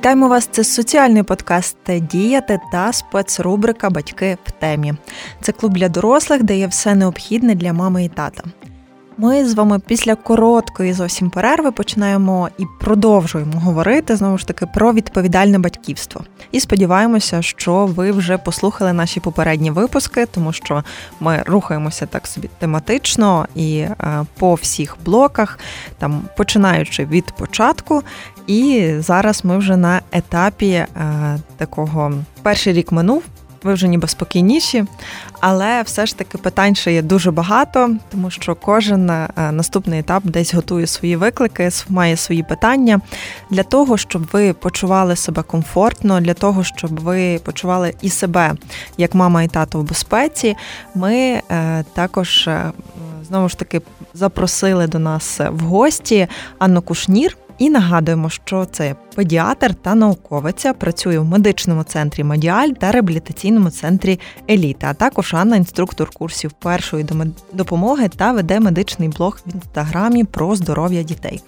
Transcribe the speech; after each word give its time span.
Вітаємо 0.00 0.28
вас! 0.28 0.48
Це 0.52 0.64
соціальний 0.64 1.22
подкаст 1.22 1.76
Діяти 1.88 2.60
та 2.72 2.92
спецрубрика 2.92 3.90
Батьки 3.90 4.38
в 4.44 4.50
темі. 4.50 4.94
Це 5.40 5.52
клуб 5.52 5.72
для 5.72 5.88
дорослих, 5.88 6.42
де 6.42 6.58
є 6.58 6.66
все 6.66 6.94
необхідне 6.94 7.54
для 7.54 7.72
мами 7.72 8.04
і 8.04 8.08
тата. 8.08 8.42
Ми 9.22 9.48
з 9.48 9.54
вами 9.54 9.78
після 9.78 10.14
короткої 10.14 10.92
зовсім 10.92 11.30
перерви 11.30 11.72
починаємо 11.72 12.48
і 12.58 12.64
продовжуємо 12.80 13.60
говорити 13.60 14.16
знову 14.16 14.38
ж 14.38 14.46
таки 14.46 14.66
про 14.66 14.92
відповідальне 14.92 15.58
батьківство. 15.58 16.24
І 16.52 16.60
сподіваємося, 16.60 17.42
що 17.42 17.86
ви 17.86 18.12
вже 18.12 18.38
послухали 18.38 18.92
наші 18.92 19.20
попередні 19.20 19.70
випуски, 19.70 20.26
тому 20.26 20.52
що 20.52 20.84
ми 21.20 21.42
рухаємося 21.46 22.06
так 22.06 22.26
собі 22.26 22.50
тематично 22.58 23.46
і 23.54 23.78
е, 23.78 23.96
по 24.38 24.54
всіх 24.54 24.96
блоках, 25.04 25.58
там 25.98 26.22
починаючи 26.36 27.04
від 27.04 27.24
початку. 27.24 28.02
І 28.50 28.94
зараз 28.98 29.44
ми 29.44 29.58
вже 29.58 29.76
на 29.76 30.00
етапі 30.12 30.70
е, 30.70 30.86
такого 31.56 32.12
перший 32.42 32.72
рік 32.72 32.92
минув 32.92 33.22
ви 33.62 33.74
вже 33.74 33.88
ніби 33.88 34.08
спокійніші, 34.08 34.84
але 35.40 35.82
все 35.82 36.06
ж 36.06 36.18
таки 36.18 36.38
питань 36.38 36.74
ще 36.74 36.92
є 36.92 37.02
дуже 37.02 37.30
багато, 37.30 37.96
тому 38.10 38.30
що 38.30 38.54
кожен 38.54 39.10
е, 39.10 39.28
наступний 39.36 40.00
етап 40.00 40.22
десь 40.24 40.54
готує 40.54 40.86
свої 40.86 41.16
виклики, 41.16 41.70
має 41.88 42.16
свої 42.16 42.42
питання 42.42 43.00
для 43.50 43.62
того, 43.62 43.96
щоб 43.96 44.28
ви 44.32 44.52
почували 44.52 45.16
себе 45.16 45.42
комфортно, 45.42 46.20
для 46.20 46.34
того, 46.34 46.64
щоб 46.64 47.00
ви 47.00 47.38
почували 47.38 47.94
і 48.02 48.10
себе 48.10 48.54
як 48.96 49.14
мама 49.14 49.42
і 49.42 49.48
тато 49.48 49.80
в 49.80 49.82
безпеці. 49.82 50.56
Ми 50.94 51.14
е, 51.14 51.42
також 51.94 52.48
знову 53.28 53.48
ж 53.48 53.58
таки 53.58 53.80
запросили 54.14 54.86
до 54.86 54.98
нас 54.98 55.40
в 55.50 55.60
гості 55.60 56.28
Анну 56.58 56.82
Кушнір. 56.82 57.36
І 57.60 57.70
нагадуємо, 57.70 58.30
що 58.30 58.64
це 58.64 58.94
педіатр 59.14 59.74
та 59.74 59.94
науковиця, 59.94 60.72
працює 60.72 61.18
в 61.18 61.24
медичному 61.24 61.82
центрі 61.82 62.24
Медіаль 62.24 62.68
та 62.68 62.92
реабілітаційному 62.92 63.70
центрі 63.70 64.20
Еліта. 64.50 64.86
А 64.90 64.94
також 64.94 65.34
Анна, 65.34 65.56
інструктор 65.56 66.10
курсів 66.10 66.52
першої 66.52 67.06
допомоги 67.52 68.08
та 68.08 68.32
веде 68.32 68.60
медичний 68.60 69.08
блог 69.08 69.38
в 69.46 69.54
інстаграмі 69.54 70.24
про 70.24 70.56
здоров'я 70.56 71.02
дітей. 71.02 71.40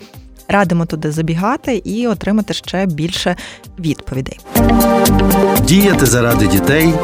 Радимо 0.48 0.86
туди 0.86 1.12
забігати 1.12 1.76
і 1.76 2.06
отримати 2.06 2.54
ще 2.54 2.86
більше 2.86 3.36
відповідей. 3.78 4.40
Діяти 5.64 6.06
заради 6.06 6.46
дітей, 6.46 6.94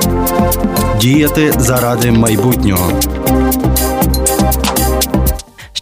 діяти 1.01 1.53
заради 1.59 2.11
майбутнього. 2.11 2.93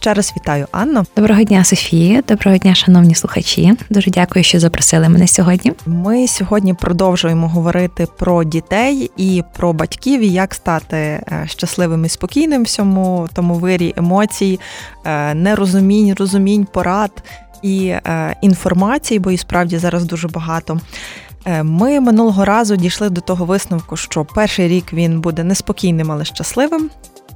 Ще 0.07 0.13
раз 0.13 0.33
вітаю, 0.37 0.67
Анно. 0.71 1.05
Доброго 1.15 1.43
дня, 1.43 1.63
Софія. 1.63 2.23
Доброго 2.27 2.57
дня, 2.57 2.75
шановні 2.75 3.15
слухачі. 3.15 3.73
Дуже 3.89 4.11
дякую, 4.11 4.43
що 4.43 4.59
запросили 4.59 5.09
мене 5.09 5.27
сьогодні. 5.27 5.73
Ми 5.85 6.27
сьогодні 6.27 6.73
продовжуємо 6.73 7.47
говорити 7.47 8.07
про 8.17 8.43
дітей 8.43 9.11
і 9.17 9.43
про 9.57 9.73
батьків, 9.73 10.21
і 10.21 10.27
як 10.27 10.53
стати 10.53 10.97
е, 10.97 11.45
щасливим 11.47 12.05
і 12.05 12.09
спокійним 12.09 12.63
всьому 12.63 13.27
тому 13.33 13.53
вирі 13.53 13.93
емоцій, 13.97 14.59
е, 15.05 15.33
нерозумінь, 15.33 16.13
розумінь, 16.13 16.65
порад 16.65 17.23
і 17.61 17.87
е, 17.87 18.35
інформації, 18.41 19.19
бо 19.19 19.31
і 19.31 19.37
справді 19.37 19.77
зараз 19.77 20.03
дуже 20.03 20.27
багато. 20.27 20.79
Ми 21.63 21.99
минулого 21.99 22.45
разу 22.45 22.75
дійшли 22.75 23.09
до 23.09 23.21
того 23.21 23.45
висновку, 23.45 23.97
що 23.97 24.25
перший 24.25 24.67
рік 24.67 24.93
він 24.93 25.21
буде 25.21 25.43
неспокійним, 25.43 26.11
але 26.11 26.25
щасливим. 26.25 26.89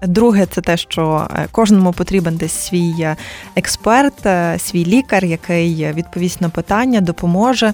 Друге, 0.08 0.46
це 0.46 0.62
те, 0.62 0.78
що 0.78 1.28
е, 1.32 1.48
кожному 1.52 1.94
потрібен 1.94 2.38
десь 2.38 2.54
свій 2.54 2.96
е, 3.00 3.16
експерт, 3.56 4.26
е, 4.26 4.60
свій 4.60 4.86
лікар, 4.86 5.26
який 5.26 5.94
відповість 5.94 6.42
на 6.42 6.50
питання, 6.50 7.02
допоможе. 7.02 7.74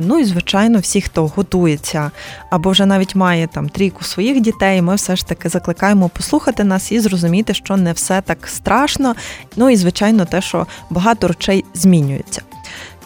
Ну 0.00 0.18
і 0.18 0.24
звичайно, 0.24 0.78
всі, 0.78 1.00
хто 1.00 1.26
готується 1.26 2.10
або 2.50 2.70
вже 2.70 2.86
навіть 2.86 3.14
має 3.14 3.46
там 3.46 3.68
трійку 3.68 4.04
своїх 4.04 4.40
дітей, 4.40 4.82
ми 4.82 4.94
все 4.94 5.16
ж 5.16 5.26
таки 5.26 5.48
закликаємо 5.48 6.08
послухати 6.08 6.64
нас 6.64 6.92
і 6.92 7.00
зрозуміти, 7.00 7.54
що 7.54 7.76
не 7.76 7.92
все 7.92 8.20
так 8.20 8.48
страшно. 8.48 9.14
Ну 9.56 9.70
і 9.70 9.76
звичайно, 9.76 10.24
те, 10.24 10.40
що 10.40 10.66
багато 10.90 11.28
речей 11.28 11.64
змінюються. 11.74 12.42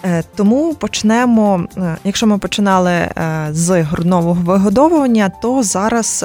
Е, 0.04 0.22
тому 0.34 0.74
почнемо. 0.74 1.66
Е, 1.76 1.96
якщо 2.04 2.26
ми 2.26 2.38
починали 2.38 2.90
е, 2.90 3.48
з 3.50 3.82
грудного 3.82 4.32
вигодовування, 4.32 5.30
то 5.42 5.62
зараз 5.62 6.24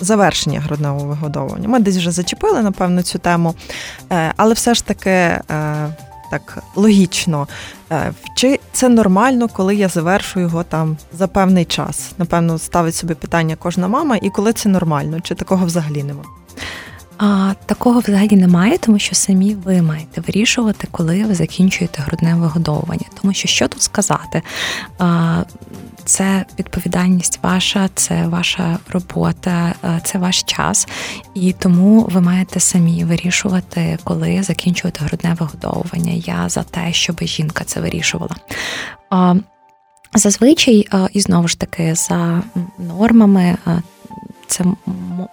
завершення 0.00 0.60
грудного 0.60 0.98
вигодовування. 0.98 1.68
Ми 1.68 1.80
десь 1.80 1.96
вже 1.96 2.10
зачепили, 2.10 2.62
напевно, 2.62 3.02
цю 3.02 3.18
тему, 3.18 3.54
але 4.36 4.54
все 4.54 4.74
ж 4.74 4.86
таки. 4.86 5.40
Так 6.30 6.58
логічно, 6.74 7.48
чи 8.36 8.60
це 8.72 8.88
нормально, 8.88 9.48
коли 9.48 9.74
я 9.76 9.88
завершую 9.88 10.46
його 10.46 10.62
там 10.62 10.96
за 11.12 11.26
певний 11.26 11.64
час? 11.64 12.12
Напевно, 12.18 12.58
ставить 12.58 12.94
собі 12.94 13.14
питання 13.14 13.56
кожна 13.58 13.88
мама, 13.88 14.18
і 14.22 14.30
коли 14.30 14.52
це 14.52 14.68
нормально, 14.68 15.20
чи 15.20 15.34
такого 15.34 15.66
взагалі 15.66 16.02
немає? 16.02 16.28
А 17.24 17.54
такого 17.66 18.00
взагалі 18.00 18.36
немає, 18.36 18.78
тому 18.78 18.98
що 18.98 19.14
самі 19.14 19.54
ви 19.54 19.82
маєте 19.82 20.20
вирішувати, 20.20 20.88
коли 20.90 21.24
ви 21.24 21.34
закінчуєте 21.34 22.02
грудне 22.02 22.34
вигодовування. 22.34 23.06
Тому 23.20 23.34
що 23.34 23.48
що 23.48 23.68
тут 23.68 23.82
сказати? 23.82 24.42
А, 24.98 25.42
це 26.04 26.44
відповідальність 26.58 27.38
ваша, 27.42 27.88
це 27.94 28.26
ваша 28.26 28.78
робота, 28.88 29.74
це 30.04 30.18
ваш 30.18 30.42
час, 30.42 30.88
і 31.34 31.52
тому 31.52 32.08
ви 32.12 32.20
маєте 32.20 32.60
самі 32.60 33.04
вирішувати, 33.04 33.98
коли 34.04 34.42
закінчувати 34.42 35.04
грудне 35.04 35.36
вигодовування. 35.40 36.12
Я 36.12 36.48
за 36.48 36.62
те, 36.62 36.92
щоб 36.92 37.20
жінка 37.22 37.64
це 37.64 37.80
вирішувала. 37.80 38.36
Зазвичай, 40.14 40.88
і 41.12 41.20
знову 41.20 41.48
ж 41.48 41.58
таки, 41.58 41.94
за 41.94 42.42
нормами 42.78 43.56
це 44.52 44.64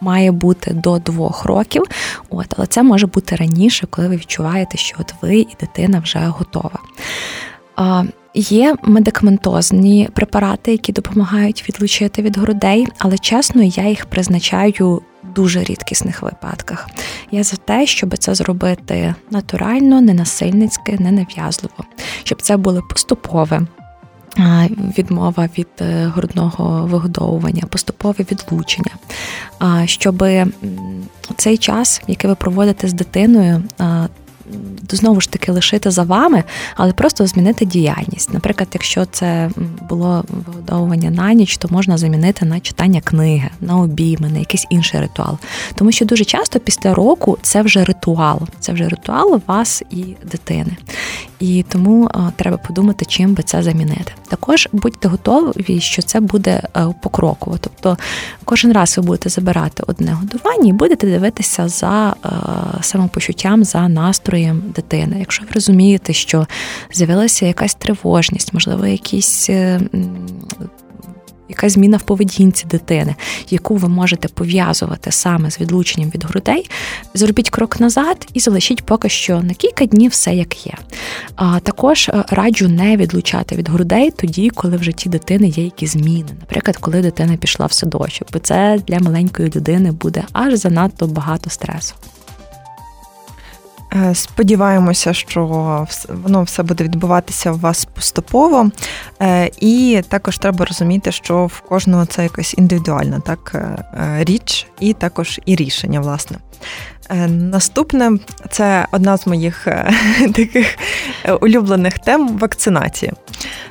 має 0.02 0.32
бути 0.32 0.74
до 0.74 1.00
двох 1.00 1.46
років, 1.46 1.84
от, 2.30 2.54
але 2.58 2.68
це 2.68 2.84
може 2.84 3.08
бути 3.08 3.36
раніше, 3.36 3.88
коли 3.90 4.08
ви 4.08 4.16
відчуваєте, 4.16 4.78
що 4.78 4.98
от 5.00 5.14
ви 5.22 5.36
і 5.38 5.56
дитина 5.60 6.00
вже 6.00 6.20
готова. 6.20 6.80
Є 8.34 8.76
медикаментозні 8.84 10.10
препарати, 10.14 10.72
які 10.72 10.92
допомагають 10.92 11.70
відлучити 11.70 12.22
від 12.22 12.38
грудей, 12.38 12.88
але 12.98 13.18
чесно, 13.18 13.64
я 13.64 13.90
їх 13.90 14.06
призначаю 14.06 15.02
в 15.24 15.34
дуже 15.34 15.64
рідкісних 15.64 16.22
випадках. 16.22 16.90
Я 17.32 17.44
за 17.44 17.58
те, 17.58 17.86
щоб 17.86 18.18
це 18.18 18.36
зробити 18.36 19.16
натурально, 19.32 20.02
ненасильницьки, 20.02 20.98
ненав'язливо, 21.00 21.86
щоб 22.24 22.42
це 22.42 22.58
було 22.58 22.82
поступове 22.82 23.62
відмова 24.98 25.50
від 25.58 25.68
е, 25.82 26.12
грудного 26.16 26.86
вигодовування, 26.86 27.64
поступове 27.70 28.26
відлучення, 28.32 28.92
щоб 29.86 30.26
цей 31.38 31.58
час, 31.58 32.02
який 32.08 32.30
ви 32.30 32.36
проводите 32.36 32.88
з 32.88 32.94
дитиною, 32.94 33.64
знову 34.90 35.22
ж 35.22 35.32
таки 35.32 35.52
лишити 35.52 35.92
за 35.92 36.04
вами, 36.04 36.44
але 36.76 36.94
просто 36.94 37.28
змінити 37.28 37.66
діяльність. 37.66 38.34
Наприклад, 38.34 38.70
якщо 38.74 39.06
це 39.06 39.50
було 39.90 40.24
вигодовування 40.48 41.10
на 41.10 41.34
ніч, 41.34 41.58
то 41.58 41.68
можна 41.72 41.98
замінити 41.98 42.46
на 42.46 42.60
читання 42.60 43.02
книги, 43.02 43.50
на 43.62 43.78
обійми, 43.78 44.30
на 44.30 44.40
якийсь 44.40 44.68
інший 44.70 45.00
ритуал. 45.00 45.38
Тому 45.76 45.92
що 45.92 46.06
дуже 46.06 46.26
часто 46.26 46.60
після 46.60 46.94
року 46.94 47.38
це 47.42 47.62
вже 47.62 47.84
ритуал, 47.84 48.42
це 48.60 48.74
вже 48.74 48.90
ритуал 48.90 49.42
вас 49.48 49.84
і 49.92 50.04
дитини. 50.32 50.78
І 51.40 51.66
тому 51.70 52.10
треба 52.36 52.58
подумати, 52.58 53.06
чим 53.06 53.34
би 53.34 53.44
це 53.44 53.64
замінити. 53.64 54.12
Також 54.30 54.68
будьте 54.72 55.08
готові, 55.08 55.80
що 55.80 56.02
це 56.02 56.20
буде 56.20 56.62
е, 56.78 56.88
покроково. 57.02 57.58
Тобто 57.62 57.98
кожен 58.46 58.72
раз 58.72 58.98
ви 58.98 59.04
будете 59.04 59.30
забирати 59.30 59.84
одне 59.88 60.12
годування 60.12 60.70
і 60.70 60.74
будете 60.74 61.08
дивитися 61.08 61.68
за 61.68 62.16
е, 62.26 62.30
самопочуттям, 62.82 63.64
за 63.64 63.88
настроєм 63.88 64.62
дитини. 64.76 65.16
Якщо 65.20 65.44
ви 65.44 65.50
розумієте, 65.54 66.14
що 66.14 66.48
з'явилася 66.94 67.46
якась 67.46 67.76
тривожність, 67.76 68.54
можливо, 68.54 68.88
якісь 68.88 69.50
е, 69.50 69.80
якась 71.50 71.74
зміна 71.74 71.98
в 71.98 72.02
поведінці 72.02 72.66
дитини, 72.66 73.16
яку 73.50 73.76
ви 73.76 73.90
можете 73.90 74.28
пов'язувати 74.28 75.12
саме 75.12 75.52
з 75.52 75.60
відлученням 75.60 76.10
від 76.10 76.26
грудей, 76.26 76.70
зробіть 77.14 77.50
крок 77.50 77.80
назад 77.80 78.28
і 78.34 78.40
залишіть 78.40 78.86
поки 78.86 79.10
що 79.10 79.42
на 79.42 79.54
кілька 79.54 79.86
днів 79.86 80.12
все 80.12 80.36
як 80.36 80.66
є. 80.66 80.74
А 81.36 81.60
також 81.60 82.10
е, 82.10 82.24
раджу 82.30 82.68
не 82.68 82.98
відлучати 82.98 83.56
від 83.56 83.70
грудей 83.70 84.12
тоді, 84.12 84.50
коли 84.50 84.78
в 84.78 84.84
житті 84.84 85.10
дитини 85.10 85.48
є 85.48 85.64
якісь 85.64 85.92
зміни. 85.92 86.30
Наприклад, 86.40 86.78
коли 86.78 87.02
дитина 87.02 87.38
пішла 87.38 87.66
в 87.66 87.72
садочок, 87.72 88.28
бо 88.34 88.40
це 88.40 88.80
для 88.88 89.00
маленької 89.00 89.52
людини 89.56 89.92
буде 89.92 90.24
аж 90.34 90.54
занадто 90.54 91.08
багато 91.08 91.50
стресу. 91.50 91.96
Е, 93.96 94.16
сподіваємося, 94.16 95.14
що 95.14 95.46
воно 96.10 96.44
все 96.44 96.64
буде 96.64 96.84
відбуватися 96.84 97.52
у 97.52 97.58
вас 97.58 97.86
поступово, 97.86 98.70
е, 99.22 99.50
і 99.60 100.02
також 100.08 100.38
треба 100.38 100.66
розуміти, 100.66 101.12
що 101.12 101.46
в 101.46 101.60
кожного 101.60 102.06
це 102.06 102.24
якась 102.24 102.56
індивідуальна 102.58 103.20
так 103.20 103.52
е, 103.56 104.24
річ, 104.24 104.68
і 104.80 104.94
також 104.94 105.40
і 105.46 105.56
рішення, 105.56 106.00
власне. 106.00 106.38
Наступне 107.28 108.12
це 108.50 108.88
одна 108.92 109.18
з 109.18 109.28
моїх 109.28 109.68
таких 110.36 110.78
улюблених 111.42 112.00
тем 112.00 112.38
вакцинації. 112.38 113.14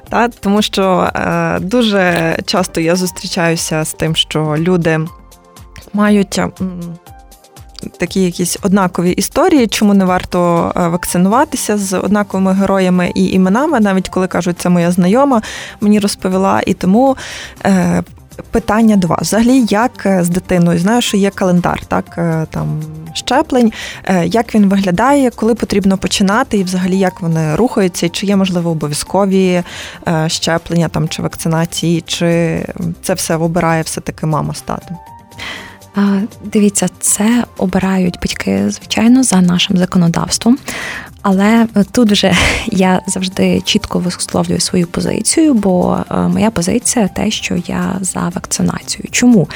Та, 0.09 0.29
Тому 0.29 0.63
що 0.63 1.11
дуже 1.61 2.37
часто 2.47 2.81
я 2.81 2.97
зустрічаюся 2.97 3.85
з 3.85 3.93
тим, 3.93 4.17
що 4.17 4.55
люди 4.59 5.01
мають 5.93 6.41
такі 7.99 8.23
якісь 8.23 8.59
однакові 8.63 9.11
історії, 9.11 9.67
чому 9.67 9.95
не 9.95 10.05
варто 10.05 10.73
е, 10.77 10.89
вакцинуватися 10.89 11.79
з 11.79 11.99
однаковими 11.99 12.53
героями 12.53 13.13
і 13.15 13.27
іменами, 13.27 13.81
навіть 13.81 14.09
коли 14.09 14.27
кажуть, 14.27 14.59
це 14.59 14.69
моя 14.69 14.91
знайома, 14.91 15.43
мені 15.81 15.99
розповіла. 15.99 16.61
І 16.67 16.75
тому 16.75 17.17
е, 17.65 18.03
питання 18.51 18.97
до 18.97 19.09
вас. 19.09 19.21
Взагалі, 19.21 19.65
як 19.69 20.07
е, 20.07 20.25
з 20.25 20.29
дитиною? 20.29 20.79
Знаю, 20.79 21.03
що 21.03 21.17
є 21.17 21.31
календар, 21.31 21.85
так 21.85 22.05
там 22.51 22.83
щеплень, 23.13 23.73
як 24.25 24.55
він 24.55 24.69
виглядає, 24.69 25.31
коли 25.31 25.55
потрібно 25.55 25.99
починати, 25.99 26.59
і 26.59 26.65
взагалі 26.65 26.99
як 26.99 27.21
вони 27.21 27.57
рухаються, 27.57 28.07
і 28.07 28.09
чи 28.09 28.27
є 28.27 28.37
можливо 28.37 28.71
обов'язкові 28.71 29.63
щеплення 30.27 30.89
там 30.89 31.09
чи 31.09 31.23
вакцинації, 31.23 32.01
чи 32.01 32.61
це 33.03 33.15
все 33.15 33.37
обирає 33.37 33.83
все 33.83 34.01
таки 34.01 34.27
мама 34.27 34.55
з 34.55 34.61
татом? 34.61 34.97
Дивіться, 36.45 36.89
це 37.01 37.45
обирають 37.57 38.19
батьки, 38.23 38.71
звичайно, 38.71 39.23
за 39.23 39.41
нашим 39.41 39.77
законодавством. 39.77 40.59
Але 41.31 41.67
тут 41.93 42.13
вже 42.13 42.35
я 42.67 43.01
завжди 43.07 43.61
чітко 43.61 43.99
висловлюю 43.99 44.61
свою 44.61 44.87
позицію, 44.87 45.55
бо 45.55 45.99
е, 46.11 46.17
моя 46.17 46.51
позиція 46.51 47.09
те, 47.09 47.31
що 47.31 47.57
я 47.67 47.99
за 48.01 48.21
вакцинацію. 48.21 49.05
Чому? 49.11 49.49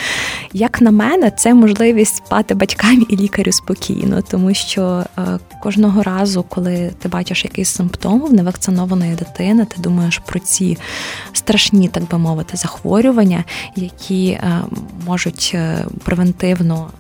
Як 0.53 0.81
на 0.81 0.91
мене, 0.91 1.31
це 1.31 1.55
можливість 1.55 2.17
спати 2.17 2.55
батькам 2.55 3.07
і 3.09 3.17
лікарю 3.17 3.53
спокійно, 3.53 4.23
тому 4.23 4.55
що 4.55 5.05
е, 5.19 5.23
кожного 5.63 6.03
разу, 6.03 6.45
коли 6.49 6.91
ти 6.99 7.09
бачиш 7.09 7.45
якийсь 7.45 7.69
симптом 7.69 8.21
в 8.21 8.33
невакцинованої 8.33 9.15
дитини, 9.15 9.65
ти 9.65 9.81
думаєш 9.81 10.19
про 10.19 10.41
ці 10.41 10.79
страшні, 11.33 11.89
так 11.89 12.09
би 12.09 12.19
мовити, 12.19 12.57
захворювання, 12.57 13.45
які 13.77 14.27
е, 14.29 14.63
можуть 15.07 15.57
превентивно 16.05 16.91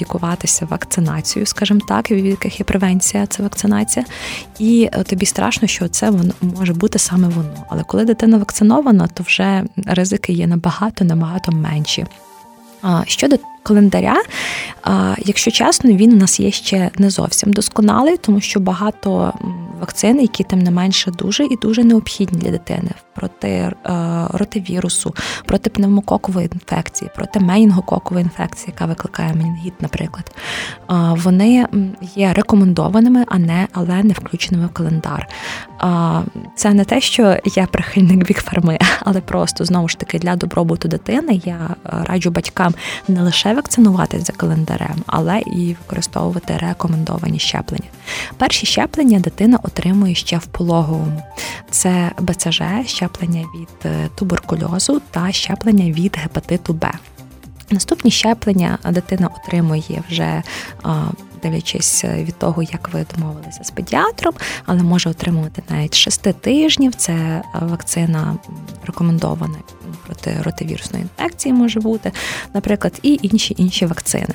лікуватися 0.00 0.66
вакцинацією, 0.66 1.46
скажімо 1.46 1.80
так, 1.88 2.10
від 2.10 2.26
яких 2.26 2.60
є 2.60 2.64
превенція, 2.64 3.26
це 3.26 3.42
вакцинація 3.42 3.91
вакцинація, 3.96 4.04
і 4.58 4.88
е, 4.92 5.02
тобі 5.02 5.26
страшно, 5.26 5.68
що 5.68 5.88
це 5.88 6.10
воно 6.10 6.32
може 6.40 6.74
бути 6.74 6.98
саме 6.98 7.28
воно. 7.28 7.66
Але 7.68 7.82
коли 7.82 8.04
дитина 8.04 8.38
вакцинована, 8.38 9.08
то 9.14 9.22
вже 9.22 9.64
ризики 9.86 10.32
є 10.32 10.46
набагато 10.46 11.04
набагато 11.04 11.52
менші. 11.52 12.06
Щодо 13.06 13.36
календаря, 13.62 14.16
якщо 15.24 15.50
чесно, 15.50 15.92
він 15.92 16.12
у 16.12 16.16
нас 16.16 16.40
є 16.40 16.50
ще 16.50 16.90
не 16.98 17.10
зовсім 17.10 17.52
досконалий, 17.52 18.16
тому 18.16 18.40
що 18.40 18.60
багато 18.60 19.32
вакцин, 19.80 20.20
які 20.20 20.44
тим 20.44 20.58
не 20.58 20.70
менше 20.70 21.10
дуже 21.10 21.44
і 21.44 21.56
дуже 21.62 21.84
необхідні 21.84 22.38
для 22.38 22.50
дитини 22.50 22.90
проти 23.14 23.48
е, 23.48 23.72
ротивірусу, 24.32 25.14
проти 25.46 25.70
пневмококової 25.70 26.50
інфекції, 26.52 27.10
проти 27.14 27.40
менінгококової 27.40 28.24
інфекції, 28.24 28.72
яка 28.74 28.86
викликає 28.86 29.34
менінгіт, 29.34 29.82
наприклад, 29.82 30.32
вони 31.10 31.66
є 32.14 32.32
рекомендованими, 32.32 33.24
а 33.28 33.38
не 33.38 33.68
але 33.72 34.02
не 34.02 34.12
включеними 34.12 34.66
в 34.66 34.70
календар. 34.70 35.28
Це 36.56 36.74
не 36.74 36.84
те, 36.84 37.00
що 37.00 37.36
я 37.44 37.66
прихильник 37.66 38.26
бікфарми, 38.26 38.78
але 39.00 39.20
просто 39.20 39.64
знову 39.64 39.88
ж 39.88 39.98
таки 39.98 40.18
для 40.18 40.36
добробуту 40.36 40.88
дитини 40.88 41.40
я 41.44 41.58
е, 41.70 41.90
раджу 42.04 42.30
батькам 42.30 42.74
не 43.08 43.22
лише 43.22 43.54
вакцинуватись 43.54 44.26
за 44.26 44.32
календарем, 44.32 45.02
але 45.06 45.40
і 45.40 45.76
використовувати 45.82 46.56
рекомендовані 46.56 47.38
щеплення. 47.38 47.88
Перші 48.36 48.66
щеплення 48.66 49.18
дитина 49.18 49.58
отримує 49.62 50.14
ще 50.14 50.38
в 50.38 50.46
пологовому. 50.46 51.22
Це 51.70 52.10
БЦЖ, 52.18 52.62
щеплення 53.02 53.44
від 53.54 53.68
е, 53.84 54.08
туберкульозу 54.14 55.00
та 55.10 55.32
щеплення 55.32 55.92
від 55.92 56.16
гепатиту 56.22 56.72
Б. 56.72 56.90
Наступні 57.70 58.10
щеплення 58.10 58.78
дитина 58.90 59.28
отримує 59.36 60.02
вже 60.08 60.42
дивлячись 61.42 62.04
е, 62.04 62.24
від 62.24 62.34
того, 62.38 62.62
як 62.62 62.90
ви 62.92 63.06
домовилися 63.16 63.64
з 63.64 63.70
педіатром, 63.70 64.34
але 64.66 64.82
може 64.82 65.10
отримувати 65.10 65.62
навіть 65.70 65.94
6 65.94 66.22
тижнів. 66.22 66.94
Це 66.94 67.12
е, 67.12 67.44
вакцина 67.60 68.36
рекомендована 68.86 69.58
проти 70.06 70.36
ротивірусної 70.42 71.02
інфекції, 71.02 71.52
може 71.52 71.80
бути, 71.80 72.12
наприклад, 72.54 72.98
і 73.02 73.18
інші 73.22 73.54
інші 73.58 73.86
вакцини. 73.86 74.34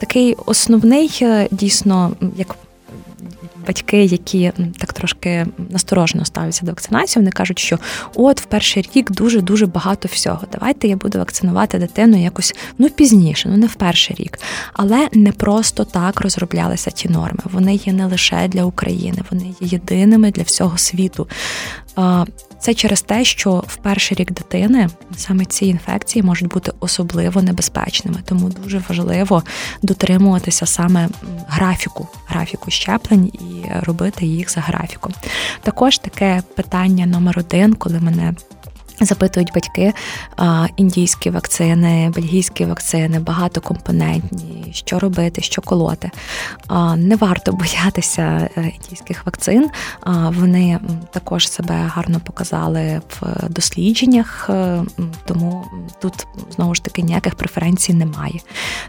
Такий 0.00 0.36
основний 0.46 1.26
дійсно 1.50 2.12
як 2.36 2.56
батьки, 3.66 4.04
які 4.04 4.52
так 4.78 4.92
трошки 4.92 5.46
насторожено 5.70 6.24
ставляться 6.24 6.66
до 6.66 6.72
вакцинації, 6.72 7.20
вони 7.20 7.30
кажуть, 7.30 7.58
що 7.58 7.78
от 8.14 8.40
в 8.40 8.44
перший 8.44 8.88
рік 8.94 9.10
дуже 9.10 9.40
дуже 9.40 9.66
багато 9.66 10.08
всього. 10.12 10.40
Давайте 10.52 10.88
я 10.88 10.96
буду 10.96 11.18
вакцинувати 11.18 11.78
дитину 11.78 12.22
якось 12.22 12.54
ну 12.78 12.88
пізніше, 12.88 13.48
ну 13.48 13.56
не 13.56 13.66
в 13.66 13.74
перший 13.74 14.16
рік. 14.16 14.38
Але 14.72 15.08
не 15.12 15.32
просто 15.32 15.84
так 15.84 16.20
розроблялися 16.20 16.90
ті 16.90 17.08
норми. 17.08 17.40
Вони 17.52 17.74
є 17.74 17.92
не 17.92 18.06
лише 18.06 18.48
для 18.48 18.64
України, 18.64 19.18
вони 19.30 19.44
є 19.44 19.54
єдиними 19.60 20.30
для 20.30 20.42
всього 20.42 20.78
світу. 20.78 21.28
Це 22.62 22.74
через 22.74 23.02
те, 23.02 23.24
що 23.24 23.64
в 23.66 23.76
перший 23.76 24.16
рік 24.16 24.32
дитини 24.32 24.88
саме 25.16 25.44
ці 25.44 25.66
інфекції 25.66 26.22
можуть 26.22 26.48
бути 26.48 26.72
особливо 26.80 27.42
небезпечними, 27.42 28.18
тому 28.24 28.48
дуже 28.48 28.82
важливо 28.88 29.42
дотримуватися 29.82 30.66
саме 30.66 31.08
графіку, 31.48 32.08
графіку 32.26 32.70
щеплень 32.70 33.26
і 33.26 33.64
робити 33.82 34.26
їх 34.26 34.50
за 34.50 34.60
графіком. 34.60 35.12
Також 35.62 35.98
таке 35.98 36.42
питання 36.54 37.06
номер 37.06 37.38
один, 37.38 37.74
коли 37.74 38.00
мене 38.00 38.34
Запитують 39.02 39.52
батьки 39.54 39.92
індійські 40.76 41.30
вакцини, 41.30 42.10
бельгійські 42.14 42.64
вакцини, 42.64 43.18
багатокомпонентні, 43.18 44.70
що 44.72 44.98
робити, 44.98 45.42
що 45.42 45.62
колоти. 45.62 46.10
Не 46.96 47.16
варто 47.16 47.52
боятися 47.62 48.48
е, 48.56 48.72
індійських 48.82 49.26
вакцин. 49.26 49.70
А, 50.00 50.30
Вони 50.30 50.78
також 51.10 51.48
себе 51.48 51.90
гарно 51.94 52.20
показали 52.20 53.00
в 53.20 53.48
дослідженнях, 53.48 54.50
е, 54.50 54.82
тому 55.26 55.64
тут 56.00 56.26
знову 56.50 56.74
ж 56.74 56.84
таки 56.84 57.02
ніяких 57.02 57.34
преференцій 57.34 57.94
немає. 57.94 58.40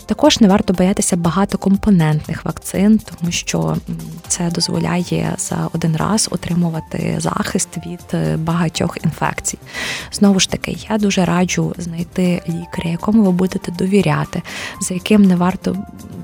Також 0.05 0.39
не 0.39 0.47
варто 0.47 0.73
боятися 0.73 1.15
багатокомпонентних 1.15 2.45
вакцин, 2.45 2.99
тому 2.99 3.31
що 3.31 3.77
це 4.27 4.49
дозволяє 4.49 5.35
за 5.37 5.69
один 5.73 5.95
раз 5.95 6.29
отримувати 6.31 7.15
захист 7.19 7.77
від 7.77 7.99
е, 8.13 8.37
багатьох 8.37 8.97
інфекцій. 9.03 9.57
Знову 10.11 10.39
ж 10.39 10.49
таки, 10.49 10.77
я 10.89 10.97
дуже 10.97 11.25
раджу 11.25 11.73
знайти 11.77 12.41
лікаря, 12.49 12.89
якому 12.89 13.23
ви 13.23 13.31
будете 13.31 13.71
довіряти, 13.71 14.41
за 14.81 14.93
яким 14.93 15.23
не 15.23 15.35
варто 15.35 15.77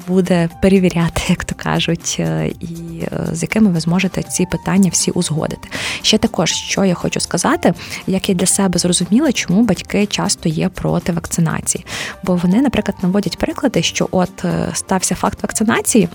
буде 0.08 0.50
перевіряти, 0.62 1.22
як 1.28 1.44
то 1.44 1.56
кажуть, 1.56 2.18
е, 2.20 2.52
і 2.60 3.02
е, 3.02 3.28
з 3.32 3.42
якими 3.42 3.70
ви 3.70 3.80
зможете 3.80 4.24
ці 4.24 4.46
питання 4.46 4.90
всі 4.94 5.12
узгодити. 5.12 5.70
Ще 6.02 6.18
також, 6.18 6.52
що 6.52 6.86
я 6.86 6.94
хочу 6.94 7.20
сказати, 7.20 7.74
як 8.08 8.30
я 8.30 8.36
для 8.36 8.46
себе 8.46 8.80
зрозуміла, 8.80 9.32
чому 9.32 9.64
батьки 9.64 10.06
часто 10.06 10.50
є 10.50 10.70
проти 10.70 11.12
вакцинації, 11.12 11.86
бо 12.24 12.36
вони, 12.36 12.62
наприклад, 12.62 12.98
наводять 13.02 13.38
приклади, 13.38 13.82
що 13.82 14.08
от 14.12 14.46
е, 14.46 14.70
стався 14.74 15.16
факт 15.16 15.44
вакцинації. 15.44 16.10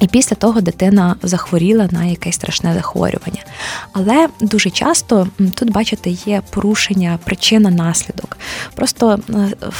І 0.00 0.06
після 0.06 0.36
того 0.36 0.60
дитина 0.60 1.16
захворіла 1.22 1.88
на 1.90 2.04
якесь 2.04 2.34
страшне 2.34 2.74
захворювання. 2.74 3.44
Але 3.92 4.28
дуже 4.40 4.70
часто 4.70 5.28
тут, 5.54 5.72
бачите, 5.72 6.10
є 6.10 6.42
порушення 6.50 7.18
причина 7.24 7.70
наслідок. 7.70 8.38
Просто 8.74 9.20
е, 9.30 9.72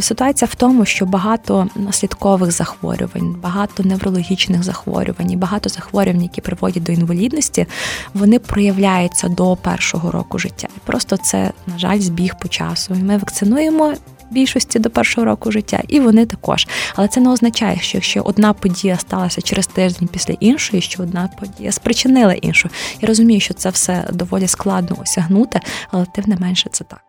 ситуація 0.00 0.48
в 0.52 0.54
тому, 0.54 0.84
що 0.84 1.06
багато 1.06 1.68
наслідкових 1.76 2.52
захворювань, 2.52 3.36
багато 3.42 3.82
неврологічних 3.82 4.62
захворювань, 4.62 5.38
багато 5.38 5.68
захворювань, 5.68 6.22
які 6.22 6.40
приводять 6.40 6.82
до 6.82 6.92
інвалідності, 6.92 7.66
вони 8.14 8.38
проявляються 8.38 9.28
до 9.28 9.56
першого 9.56 10.10
року 10.10 10.38
життя. 10.38 10.68
І 10.76 10.80
просто 10.86 11.16
це, 11.16 11.52
на 11.66 11.78
жаль, 11.78 12.00
збіг 12.00 12.34
по 12.40 12.48
часу. 12.48 12.94
І 12.94 13.02
Ми 13.02 13.16
вакцинуємо 13.16 13.94
більшості 14.30 14.78
до 14.78 14.90
першого 14.90 15.24
року 15.24 15.50
життя, 15.50 15.82
і 15.88 16.00
вони 16.00 16.26
також. 16.26 16.66
Але 16.94 17.08
це 17.08 17.20
не 17.20 17.30
означає, 17.30 17.78
що 17.80 17.98
якщо 17.98 18.20
одна 18.20 18.52
подія 18.52 18.96
сталася 18.96 19.40
через 19.42 19.66
тиждень 19.66 20.08
після 20.12 20.34
іншої, 20.40 20.82
що 20.82 21.02
одна 21.02 21.28
подія 21.40 21.72
спричинила 21.72 22.32
іншу. 22.32 22.68
Я 23.00 23.08
розумію, 23.08 23.40
що 23.40 23.54
це 23.54 23.70
все 23.70 24.04
доволі 24.12 24.48
складно 24.48 24.96
осягнути, 25.02 25.60
але 25.90 26.06
тим 26.14 26.24
не 26.26 26.36
менше 26.36 26.68
це 26.72 26.84
так. 26.84 27.07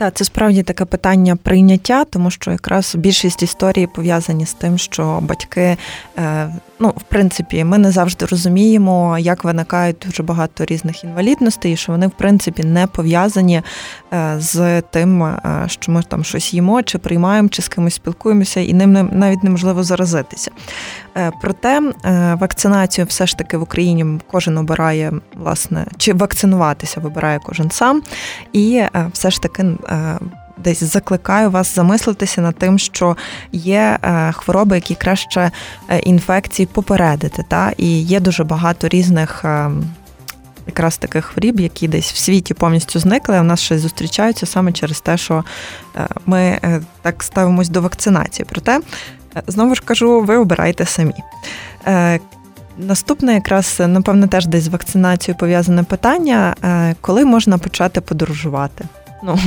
Так, 0.00 0.14
це 0.14 0.24
справді 0.24 0.62
таке 0.62 0.84
питання 0.84 1.36
прийняття, 1.36 2.04
тому 2.04 2.30
що 2.30 2.50
якраз 2.50 2.94
більшість 2.96 3.42
історій 3.42 3.86
пов'язані 3.86 4.46
з 4.46 4.52
тим, 4.52 4.78
що 4.78 5.18
батьки, 5.22 5.76
е, 6.18 6.54
ну, 6.78 6.88
в 6.88 7.02
принципі, 7.02 7.64
ми 7.64 7.78
не 7.78 7.90
завжди 7.90 8.26
розуміємо, 8.26 9.18
як 9.18 9.44
виникають 9.44 9.96
дуже 10.06 10.22
багато 10.22 10.64
різних 10.64 11.04
інвалідностей, 11.04 11.72
і 11.72 11.76
що 11.76 11.92
вони, 11.92 12.06
в 12.06 12.10
принципі, 12.10 12.64
не 12.64 12.86
пов'язані 12.86 13.62
е, 14.12 14.34
з 14.38 14.82
тим, 14.82 15.22
е, 15.22 15.64
що 15.66 15.92
ми 15.92 16.02
там 16.02 16.24
щось 16.24 16.54
їмо, 16.54 16.82
чи 16.82 16.98
приймаємо, 16.98 17.48
чи 17.48 17.62
з 17.62 17.68
кимось 17.68 17.94
спілкуємося, 17.94 18.60
і 18.60 18.72
ним 18.72 19.08
навіть 19.12 19.44
неможливо 19.44 19.82
заразитися. 19.82 20.50
Проте 21.40 21.92
вакцинацію 22.40 23.06
все 23.06 23.26
ж 23.26 23.38
таки 23.38 23.56
в 23.56 23.62
Україні 23.62 24.20
кожен 24.30 24.58
обирає, 24.58 25.12
власне, 25.36 25.86
чи 25.96 26.12
вакцинуватися 26.12 27.00
вибирає 27.00 27.38
кожен 27.46 27.70
сам, 27.70 28.02
і 28.52 28.82
все 29.12 29.30
ж 29.30 29.42
таки 29.42 29.64
Е, 29.90 30.18
десь 30.58 30.82
закликаю 30.82 31.50
вас 31.50 31.74
замислитися 31.74 32.40
над 32.40 32.56
тим, 32.56 32.78
що 32.78 33.16
є 33.52 33.98
е, 34.02 34.32
хвороби, 34.32 34.76
які 34.76 34.94
краще 34.94 35.50
е, 35.88 35.98
інфекції 35.98 36.66
попередити. 36.66 37.44
Та? 37.48 37.72
І 37.76 38.02
є 38.02 38.20
дуже 38.20 38.44
багато 38.44 38.88
різних. 38.88 39.44
Якраз 40.66 40.96
таких 40.96 41.24
хворіб, 41.24 41.60
які 41.60 41.88
десь 41.88 42.12
в 42.12 42.16
світі 42.16 42.54
повністю 42.54 42.98
зникли, 42.98 43.36
а 43.36 43.40
в 43.40 43.44
нас 43.44 43.60
щось 43.60 43.80
зустрічаються 43.80 44.46
саме 44.46 44.72
через 44.72 45.00
те, 45.00 45.16
що 45.16 45.44
ми 46.26 46.58
так 47.02 47.22
ставимось 47.22 47.68
до 47.68 47.80
вакцинації. 47.80 48.46
Проте, 48.50 48.80
знову 49.46 49.74
ж 49.74 49.82
кажу, 49.84 50.20
ви 50.20 50.36
обирайте 50.36 50.86
самі. 50.86 51.14
Наступне, 52.78 53.34
якраз, 53.34 53.82
напевно, 53.86 54.26
теж 54.26 54.46
десь 54.46 54.62
з 54.62 54.68
вакцинацією 54.68 55.38
пов'язане 55.38 55.82
питання, 55.82 56.54
коли 57.00 57.24
можна 57.24 57.58
почати 57.58 58.00
подорожувати. 58.00 58.84
Ну 59.22 59.38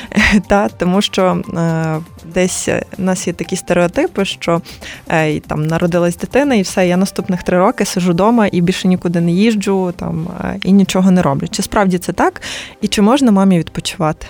та 0.46 0.68
тому, 0.68 1.02
що 1.02 1.42
е, 1.56 2.00
десь 2.34 2.68
у 2.98 3.02
нас 3.02 3.26
є 3.26 3.32
такі 3.32 3.56
стереотипи, 3.56 4.24
що 4.24 4.62
е, 5.08 5.40
там 5.40 5.66
народилась 5.66 6.16
дитина, 6.16 6.54
і 6.54 6.62
все, 6.62 6.88
я 6.88 6.96
наступних 6.96 7.42
три 7.42 7.58
роки 7.58 7.84
сижу 7.84 8.10
вдома 8.10 8.48
і 8.52 8.60
більше 8.60 8.88
нікуди 8.88 9.20
не 9.20 9.32
їжджу, 9.32 9.92
там 9.96 10.28
е, 10.44 10.58
і 10.64 10.72
нічого 10.72 11.10
не 11.10 11.22
роблю. 11.22 11.48
Чи 11.50 11.62
справді 11.62 11.98
це 11.98 12.12
так? 12.12 12.42
І 12.80 12.88
чи 12.88 13.02
можна 13.02 13.32
мамі 13.32 13.58
відпочивати? 13.58 14.26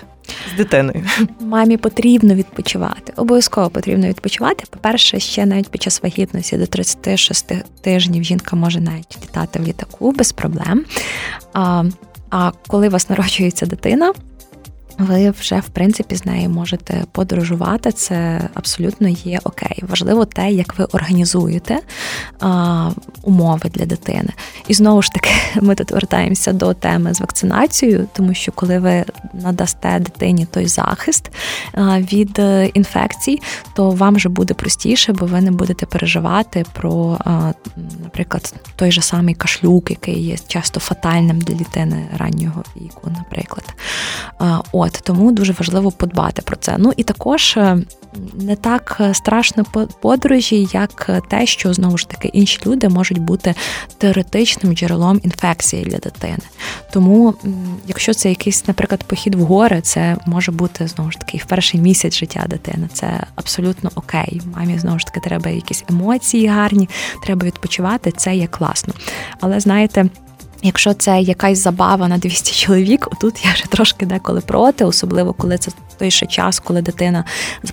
З 0.53 0.57
дитиною 0.57 1.05
мамі 1.39 1.77
потрібно 1.77 2.35
відпочивати. 2.35 3.13
Обов'язково 3.15 3.69
потрібно 3.69 4.07
відпочивати. 4.07 4.63
По-перше, 4.69 5.19
ще 5.19 5.45
навіть 5.45 5.69
під 5.69 5.83
час 5.83 6.03
вагітності 6.03 6.57
до 6.57 6.65
36 6.65 7.53
тижнів 7.81 8.23
жінка 8.23 8.55
може 8.55 8.79
навіть 8.81 9.17
літати 9.23 9.59
в 9.59 9.67
літаку 9.67 10.11
без 10.11 10.31
проблем. 10.31 10.85
А 11.53 11.83
а 12.35 12.51
коли 12.67 12.87
у 12.87 12.91
вас 12.91 13.09
народжується 13.09 13.65
дитина, 13.65 14.13
ви 14.97 15.29
вже 15.29 15.55
в 15.59 15.69
принципі 15.69 16.15
з 16.15 16.25
нею 16.25 16.49
можете 16.49 17.03
подорожувати. 17.11 17.91
Це 17.91 18.49
абсолютно 18.53 19.07
є 19.07 19.39
окей. 19.43 19.83
Важливо 19.89 20.25
те, 20.25 20.51
як 20.51 20.77
ви 20.77 20.85
організуєте 20.85 21.79
а, 22.39 22.89
умови 23.21 23.69
для 23.69 23.85
дитини. 23.85 24.29
І 24.67 24.73
знову 24.73 25.01
ж 25.01 25.11
таки, 25.11 25.29
ми 25.61 25.75
тут 25.75 25.91
вертаємося 25.91 26.53
до 26.53 26.73
теми 26.73 27.13
з 27.13 27.21
вакцинацією, 27.21 28.07
тому 28.13 28.33
що 28.33 28.51
коли 28.51 28.79
ви 28.79 29.05
надасте 29.33 29.99
дитині 29.99 30.45
той 30.45 30.67
захист 30.67 31.31
від 32.13 32.39
е, 32.39 32.65
інфекцій, 32.65 33.41
то 33.75 33.89
вам 33.89 34.15
вже 34.15 34.29
буде 34.29 34.53
простіше, 34.53 35.13
бо 35.13 35.25
ви 35.25 35.41
не 35.41 35.51
будете 35.51 35.85
переживати 35.85 36.65
про, 36.73 37.19
наприклад, 38.03 38.53
той 38.75 38.91
же 38.91 39.01
самий 39.01 39.35
кашлюк, 39.35 39.91
який 39.91 40.19
є 40.19 40.37
часто 40.47 40.79
фатальним 40.79 41.41
для 41.41 41.55
дитини 41.55 42.07
раннього 42.17 42.63
віку, 42.77 43.11
наприклад. 43.17 43.73
От 44.83 44.99
тому 45.03 45.31
дуже 45.31 45.53
важливо 45.53 45.91
подбати 45.91 46.41
про 46.41 46.55
це. 46.55 46.75
Ну 46.77 46.93
і 46.97 47.03
також 47.03 47.57
е, 47.57 47.77
не 48.33 48.55
так 48.55 48.97
е, 48.99 49.13
страшно 49.13 49.63
подорожі, 50.01 50.67
як 50.73 51.09
те, 51.29 51.45
що 51.45 51.73
знову 51.73 51.97
ж 51.97 52.09
таки 52.09 52.27
інші 52.27 52.59
люди 52.65 52.89
можуть 52.89 53.17
бути 53.17 53.55
теоретичним 53.97 54.75
джерелом 54.75 55.19
інфекції 55.23 55.83
для 55.83 55.97
дитини. 55.97 56.37
Тому, 56.91 57.33
якщо 57.87 58.13
це 58.13 58.29
якийсь, 58.29 58.67
наприклад, 58.67 59.03
похід 59.03 59.35
в 59.35 59.41
гори, 59.41 59.81
це 59.81 60.17
може 60.25 60.51
бути 60.51 60.87
знову 60.87 61.11
ж 61.11 61.19
таки 61.19 61.37
в 61.37 61.45
перший 61.45 61.79
місяць 61.79 62.17
життя 62.17 62.45
дитини. 62.47 62.89
Це 62.93 63.23
абсолютно 63.35 63.91
окей. 63.95 64.41
Мамі 64.55 64.79
знову 64.79 64.99
ж 64.99 65.05
таки 65.05 65.19
треба 65.19 65.49
якісь 65.49 65.83
емоції 65.89 66.47
гарні, 66.47 66.89
треба 67.23 67.45
відпочивати. 67.47 68.11
Це 68.11 68.35
є 68.35 68.47
класно. 68.47 68.93
Але 69.39 69.59
знаєте. 69.59 70.09
Якщо 70.65 70.93
це 70.93 71.21
якась 71.21 71.59
забава 71.59 72.07
на 72.07 72.17
200 72.17 72.53
чоловік, 72.53 73.07
отут 73.11 73.45
я 73.45 73.53
вже 73.53 73.65
трошки 73.65 74.05
деколи 74.05 74.41
проти, 74.41 74.85
особливо 74.85 75.33
коли 75.33 75.57
це 75.57 75.71
той 75.97 76.11
ще 76.11 76.25
час, 76.25 76.59
коли 76.59 76.81
дитина 76.81 77.23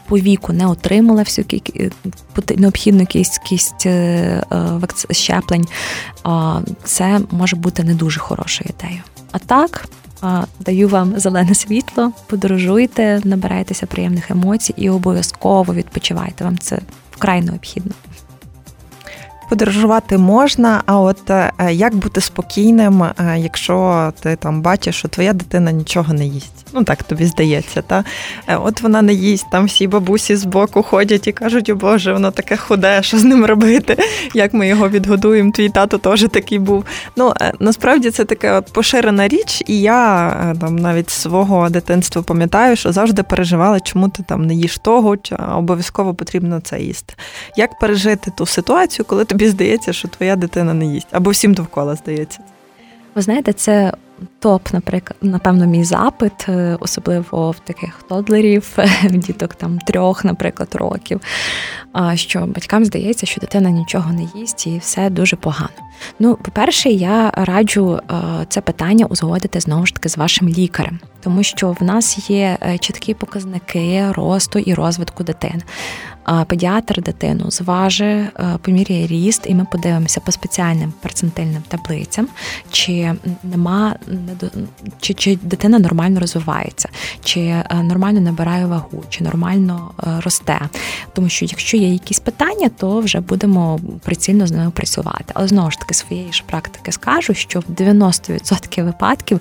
по 0.07 0.19
віку 0.19 0.53
не 0.53 0.67
отримала 0.67 1.23
всю 1.23 1.47
необхідну 2.57 3.07
кількість 3.07 3.87
е, 3.87 3.91
е, 5.11 5.15
щеплень, 5.15 5.67
це 6.85 7.21
може 7.31 7.57
бути 7.57 7.85
не 7.85 7.95
дуже 7.95 8.21
хорошою 8.21 8.71
ідеєю. 8.79 9.03
А 9.33 9.39
так. 9.39 9.89
Даю 10.61 10.89
вам 10.89 11.21
зелене 11.21 11.55
світло, 11.55 12.13
подорожуйте, 12.27 13.21
набирайтеся 13.25 13.87
приємних 13.87 14.31
емоцій 14.31 14.75
і 14.77 14.91
обов'язково 14.91 15.75
відпочивайте. 15.75 16.45
Вам 16.45 16.59
це 16.59 16.79
вкрай 17.11 17.43
необхідно 17.43 17.93
подорожувати 19.51 20.19
можна, 20.19 20.83
а 20.87 21.01
от 21.01 21.31
е, 21.31 21.53
як 21.71 21.95
бути 21.95 22.21
спокійним, 22.21 23.03
е, 23.03 23.13
якщо 23.39 24.13
ти 24.21 24.37
там 24.37 24.63
бачиш, 24.63 24.97
що 24.97 25.09
твоя 25.09 25.33
дитина 25.33 25.73
нічого 25.73 26.15
не 26.15 26.27
їсть? 26.27 26.67
Ну 26.73 26.85
так 26.85 27.03
тобі 27.03 27.25
здається, 27.25 27.83
та 27.83 28.05
е, 28.47 28.57
от 28.57 28.81
вона 28.81 29.03
не 29.03 29.13
їсть, 29.13 29.47
там 29.53 29.65
всі 29.65 29.87
бабусі 29.87 30.37
з 30.37 30.45
боку 30.45 30.83
ходять 30.83 31.27
і 31.27 31.33
кажуть, 31.33 31.69
о 31.69 31.75
Боже, 31.75 32.13
воно 32.13 32.31
таке 32.31 32.57
худе, 32.57 33.03
що 33.03 33.19
з 33.19 33.25
ним 33.25 33.45
робити, 33.45 33.97
як 34.35 34.55
ми 34.55 34.69
його 34.69 34.89
відгодуємо. 34.89 35.53
Твій 35.53 35.69
тато 35.69 35.99
теж 35.99 36.27
такий 36.33 36.59
був. 36.59 36.85
Ну 37.17 37.35
насправді 37.61 38.11
це 38.11 38.25
така 38.25 38.61
поширена 38.61 39.29
річ, 39.29 39.63
і 39.67 39.81
я 39.81 40.57
там 40.61 40.77
навіть 40.77 41.11
свого 41.11 41.71
дитинства 41.71 42.23
пам'ятаю, 42.23 42.77
що 42.77 42.93
завжди 42.93 43.23
переживала, 43.23 43.81
чому 43.81 44.09
ти 44.09 44.23
там 44.23 44.47
не 44.47 44.55
їш 44.55 44.79
того, 44.79 45.17
чи 45.17 45.35
обов'язково 45.35 46.15
потрібно 46.15 46.61
це 46.61 46.81
їсти. 46.81 47.15
Як 47.57 47.79
пережити 47.79 48.33
ту 48.37 48.47
ситуацію, 48.47 49.07
коли 49.09 49.25
тобі 49.25 49.40
здається, 49.49 49.93
що 49.93 50.09
твоя 50.09 50.37
дитина 50.37 50.75
не 50.75 50.87
їсть, 50.87 51.09
або 51.11 51.31
всім 51.31 51.55
довкола 51.55 51.95
здається? 51.95 52.39
Ви 53.15 53.23
знаєте, 53.23 53.53
це 53.53 53.93
топ, 54.39 54.73
наприклад, 54.73 55.17
напевно, 55.23 55.67
мій 55.67 55.85
запит, 55.85 56.49
е, 56.49 56.77
особливо 56.81 57.51
в 57.51 57.59
таких 57.59 58.03
тодлерів, 58.09 58.77
діток 59.11 59.55
там 59.55 59.79
трьох, 59.79 60.25
наприклад, 60.25 60.69
років. 60.75 61.21
Що 62.15 62.41
батькам 62.41 62.85
здається, 62.85 63.27
що 63.27 63.41
дитина 63.41 63.71
нічого 63.71 64.13
не 64.13 64.27
їсть 64.35 64.67
і 64.67 64.79
все 64.79 65.11
дуже 65.11 65.37
погано. 65.37 65.69
Ну, 66.19 66.39
по-перше, 66.43 66.89
я 66.89 67.31
раджу 67.35 68.01
е, 68.11 68.15
це 68.49 68.61
питання 68.61 69.07
узгодити 69.07 69.61
знову 69.61 69.87
ж 69.87 69.95
таки 69.95 70.09
з 70.09 70.17
вашим 70.17 70.49
лікарем, 70.49 70.99
тому 71.21 71.43
що 71.43 71.77
в 71.81 71.83
нас 71.83 72.31
є 72.31 72.59
е, 72.63 72.79
чіткі 72.79 73.15
показники 73.15 74.05
росту 74.13 74.59
і 74.59 74.75
розвитку 74.75 75.25
дитини 75.25 75.63
педіатр 76.47 77.03
дитину 77.03 77.51
зважить, 77.51 78.29
е, 78.39 78.59
поміряє 78.63 79.07
ріст, 79.07 79.43
і 79.47 79.55
ми 79.55 79.67
подивимося 79.73 80.21
по 80.21 80.33
спеціальним 80.33 80.93
перцентильним 81.01 81.63
таблицям, 81.69 82.29
чи 82.71 83.15
нема 83.43 83.97
чи, 85.01 85.15
чи 85.15 85.39
дитина 85.43 85.79
нормально 85.79 86.21
розвивається, 86.21 86.89
чи 87.25 87.41
е, 87.41 87.67
нормально 87.83 88.21
набирає 88.21 88.67
вагу, 88.67 89.05
чи 89.09 89.25
нормально 89.25 89.91
е, 90.03 90.21
росте. 90.21 90.61
Тому 91.13 91.29
що 91.29 91.45
якщо 91.45 91.77
є 91.77 91.93
якісь 91.93 92.21
питання, 92.21 92.71
то 92.79 93.01
вже 93.01 93.21
будемо 93.21 93.81
прицільно 94.05 94.47
з 94.47 94.51
нею 94.51 94.71
працювати. 94.71 95.25
Але 95.35 95.49
знову 95.49 95.71
ж 95.71 95.79
таки 95.79 95.95
своєї 95.95 96.33
ж 96.33 96.43
практики 96.47 96.93
скажу, 96.93 97.35
що 97.35 97.61
в 97.61 97.65
90% 97.65 98.85
випадків 98.85 99.41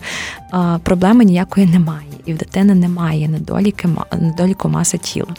проблеми 0.83 1.25
ніякої 1.25 1.67
немає, 1.67 2.07
і 2.25 2.33
в 2.33 2.37
дитини 2.37 2.75
немає 2.75 3.29
недоліки 3.29 3.89
недоліку 4.19 4.69
маси 4.69 4.97
тіла. 4.97 5.35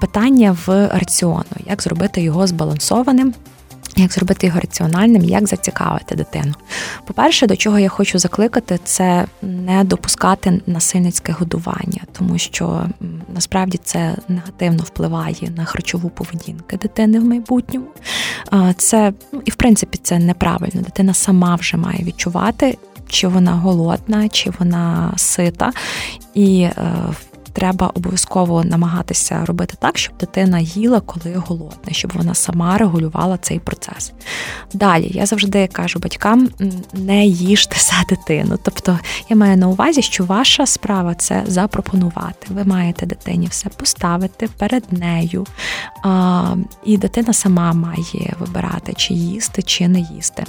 Питання 0.00 0.37
в 0.46 0.88
раціону, 0.88 1.44
як 1.66 1.82
зробити 1.82 2.22
його 2.22 2.46
збалансованим. 2.46 3.34
Як 3.96 4.12
зробити 4.12 4.46
його 4.46 4.60
раціональним, 4.60 5.24
як 5.24 5.46
зацікавити 5.46 6.14
дитину? 6.14 6.54
По-перше, 7.06 7.46
до 7.46 7.56
чого 7.56 7.78
я 7.78 7.88
хочу 7.88 8.18
закликати, 8.18 8.78
це 8.84 9.26
не 9.42 9.84
допускати 9.84 10.60
насильницьке 10.66 11.32
годування, 11.32 12.00
тому 12.12 12.38
що 12.38 12.86
насправді 13.34 13.80
це 13.84 14.16
негативно 14.28 14.82
впливає 14.82 15.52
на 15.56 15.64
харчову 15.64 16.10
поведінку 16.10 16.76
дитини 16.76 17.20
в 17.20 17.24
майбутньому. 17.24 17.86
Це 18.76 19.12
ну 19.32 19.42
і 19.44 19.50
в 19.50 19.54
принципі 19.54 19.98
це 20.02 20.18
неправильно. 20.18 20.80
Дитина 20.82 21.14
сама 21.14 21.54
вже 21.54 21.76
має 21.76 22.04
відчувати, 22.04 22.78
чи 23.08 23.28
вона 23.28 23.52
голодна, 23.52 24.28
чи 24.28 24.50
вона 24.58 25.12
сита, 25.16 25.72
і 26.34 26.60
е, 26.60 26.74
треба 27.58 27.86
обов'язково 27.94 28.64
намагатися 28.64 29.44
робити 29.44 29.74
так, 29.78 29.98
щоб 29.98 30.16
дитина 30.16 30.58
їла, 30.58 31.00
коли 31.00 31.36
голодна, 31.36 31.92
щоб 31.92 32.12
вона 32.14 32.34
сама 32.34 32.78
регулювала 32.78 33.38
цей 33.38 33.58
процес. 33.58 34.12
Далі 34.72 35.10
я 35.14 35.26
завжди 35.26 35.66
кажу 35.66 35.98
батькам: 35.98 36.48
не 36.92 37.26
їжте 37.26 37.76
за 37.80 38.16
дитину. 38.16 38.58
Тобто 38.62 38.98
я 39.28 39.36
маю 39.36 39.56
на 39.56 39.68
увазі, 39.68 40.02
що 40.02 40.24
ваша 40.24 40.66
справа 40.66 41.14
це 41.14 41.42
запропонувати. 41.46 42.46
Ви 42.50 42.64
маєте 42.64 43.06
дитині 43.06 43.46
все 43.46 43.68
поставити 43.68 44.48
перед 44.58 44.92
нею, 44.92 45.46
і 46.84 46.96
дитина 46.96 47.32
сама 47.32 47.72
має 47.72 48.34
вибирати, 48.38 48.92
чи 48.96 49.14
їсти, 49.14 49.62
чи 49.62 49.88
не 49.88 50.00
їсти. 50.00 50.44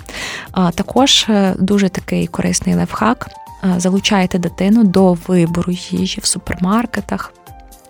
Також 0.75 1.25
е, 1.30 1.56
дуже 1.60 1.89
такий 1.89 2.28
корисний 2.28 2.75
лайфхак. 2.75 3.30
Е, 3.63 3.80
залучаєте 3.80 4.39
дитину 4.39 4.84
до 4.84 5.13
вибору 5.13 5.72
їжі 5.72 6.22
в 6.22 6.25
супермаркетах, 6.25 7.34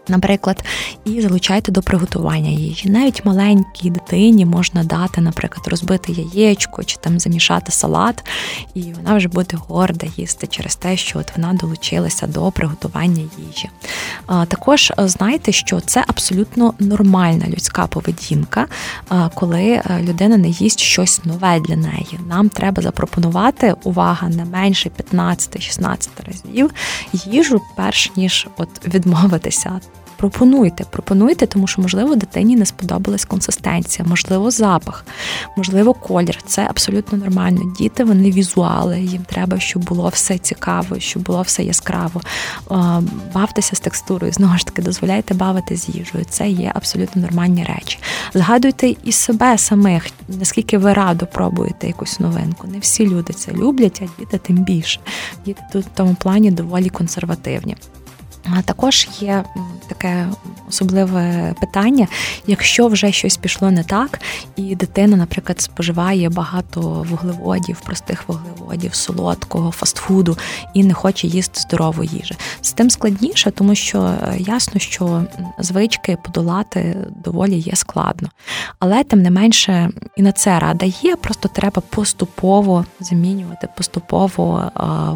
наприклад, 0.10 0.64
і 1.06 1.22
залучайте 1.22 1.72
до 1.72 1.82
приготування 1.82 2.50
їжі. 2.50 2.90
Навіть 2.90 3.26
маленькій 3.26 3.90
дитині 3.90 4.46
можна 4.46 4.84
дати, 4.84 5.22
наприклад, 5.22 5.68
розбити 5.68 6.12
яєчко 6.12 6.84
чи 6.84 6.98
там 6.98 7.20
замішати 7.20 7.72
салат, 7.72 8.24
і 8.74 8.82
вона 8.82 9.18
вже 9.18 9.28
буде 9.28 9.58
горда 9.68 10.08
їсти 10.18 10.48
через 10.48 10.76
те, 10.76 10.98
що 10.98 11.20
от 11.20 11.38
вона 11.38 11.54
долучилася 11.54 12.28
до 12.28 12.52
приготування 12.52 13.24
їжі. 13.48 13.70
Також 14.48 14.92
е, 15.00 15.08
знайте, 15.08 15.52
що 15.52 15.80
це 15.80 16.04
абсолютно 16.08 16.74
нормальна 16.80 17.48
людська 17.48 17.88
поведінка, 17.88 18.68
коли 19.34 19.64
е, 19.64 19.84
людина 20.02 20.38
не 20.38 20.50
їсть 20.50 20.80
щось 20.80 21.26
нове 21.26 21.60
для 21.60 21.76
неї. 21.76 22.20
Нам 22.28 22.50
треба 22.50 22.82
запропонувати 22.84 23.76
увага 23.84 24.30
не 24.30 24.46
менше 24.46 24.92
15-16 25.14 26.08
разів 26.28 26.72
їжу, 27.14 27.62
перш 27.76 28.12
ніж 28.16 28.48
от 28.58 28.70
відмовитися 28.88 29.80
пропонуйте, 30.20 30.84
пропонуйте, 30.90 31.48
тому 31.48 31.68
що, 31.68 31.82
можливо, 31.82 32.16
дитині 32.16 32.56
не 32.56 32.66
сподобалась 32.66 33.26
консистенція, 33.26 34.08
можливо, 34.08 34.52
запах, 34.52 35.06
можливо, 35.58 35.94
колір. 35.94 36.40
Це 36.46 36.68
абсолютно 36.70 37.18
нормально. 37.18 37.74
Діти 37.78 38.04
вони 38.04 38.32
візуали, 38.32 39.02
їм 39.02 39.24
треба, 39.24 39.60
щоб 39.60 39.86
було 39.86 40.10
все 40.10 40.38
цікаво, 40.38 41.00
щоб 41.00 41.24
було 41.24 41.42
все 41.42 41.64
яскраво. 41.64 42.22
Бавтеся 43.34 43.76
з 43.76 43.80
текстурою, 43.80 44.34
знову 44.34 44.58
ж 44.58 44.66
таки, 44.66 44.82
дозволяйте 44.82 45.34
бавити 45.34 45.76
з 45.76 45.90
їжею. 45.90 46.26
Це 46.30 46.50
є 46.50 46.72
абсолютно 46.76 47.22
нормальні 47.22 47.64
речі. 47.64 48.00
Згадуйте 48.34 48.96
і 49.04 49.12
себе 49.12 49.58
самих, 49.58 50.08
наскільки 50.28 50.78
ви 50.78 50.94
радо 50.94 51.26
пробуєте 51.26 51.88
якусь 51.88 52.20
новинку. 52.20 52.68
Не 52.68 52.80
всі 52.80 53.08
люди 53.08 53.34
це 53.34 53.52
люблять, 53.52 54.02
а 54.02 54.20
діти 54.20 54.38
тим 54.38 54.58
більше. 54.58 55.00
Діти 55.46 55.62
тут 55.74 55.86
в 55.86 55.90
тому 55.96 56.16
плані 56.20 56.52
доволі 56.52 56.90
консервативні. 56.90 57.76
А 58.58 58.62
також 58.62 59.08
є 59.20 59.44
таке 59.88 60.28
особливе 60.70 61.54
питання, 61.60 62.08
якщо 62.48 62.88
вже 62.88 63.12
щось 63.12 63.38
пішло 63.38 63.72
не 63.72 63.84
так, 63.84 64.20
і 64.56 64.76
дитина, 64.76 65.18
наприклад, 65.18 65.62
споживає 65.62 66.30
багато 66.30 66.82
вуглеводів, 66.82 67.80
простих 67.80 68.24
вуглеводів, 68.28 68.96
солодкого, 68.96 69.72
фастфуду 69.72 70.38
і 70.74 70.84
не 70.84 70.94
хоче 70.94 71.28
їсти 71.28 71.62
здорову 71.62 72.04
їжу. 72.04 72.36
З 72.62 72.74
тим 72.74 72.90
складніше, 72.90 73.52
тому 73.52 73.76
що 73.76 74.02
е, 74.02 74.36
ясно, 74.40 74.80
що 74.80 75.24
звички 75.60 76.18
подолати 76.24 76.98
доволі 77.26 77.58
є 77.60 77.76
складно. 77.76 78.30
Але 78.80 79.04
тим 79.04 79.22
не 79.22 79.32
менше, 79.32 79.90
і 80.16 80.22
на 80.22 80.32
це 80.32 80.60
рада 80.60 80.86
є, 80.86 81.16
просто 81.16 81.50
треба 81.50 81.82
поступово 81.90 82.86
замінювати, 83.00 83.68
поступово 83.78 84.72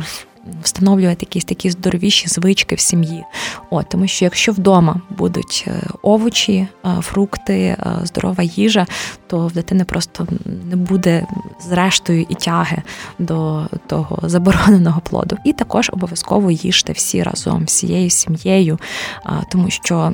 в 0.08 0.33
встановлювати 0.64 1.18
якісь 1.22 1.46
такі 1.46 1.70
здоровіші 1.70 2.28
звички 2.28 2.76
в 2.76 2.80
сім'ї. 2.80 3.24
От, 3.70 3.90
Тому 3.90 4.08
що 4.08 4.26
якщо 4.26 4.52
вдома 4.52 5.02
будуть 5.10 5.66
е, 5.68 5.82
овочі, 6.02 6.68
е, 6.86 6.90
фрукти, 7.02 7.60
е, 7.60 7.78
здорова 8.04 8.44
їжа, 8.44 8.86
то 9.28 9.48
в 9.48 9.52
дитини 9.52 9.86
просто 9.86 10.28
не 10.46 10.76
буде 10.76 11.28
зрештою 11.62 12.26
і 12.30 12.36
тяги 12.36 12.82
до 13.20 13.68
того 13.88 14.20
забороненого 14.24 15.02
плоду. 15.02 15.38
І 15.46 15.54
також 15.54 15.90
обов'язково 15.94 16.52
їжте 16.52 16.94
всі 16.94 17.24
разом, 17.24 17.66
всією 17.66 18.10
сім'єю, 18.10 18.80
тому 19.52 19.70
що. 19.70 20.14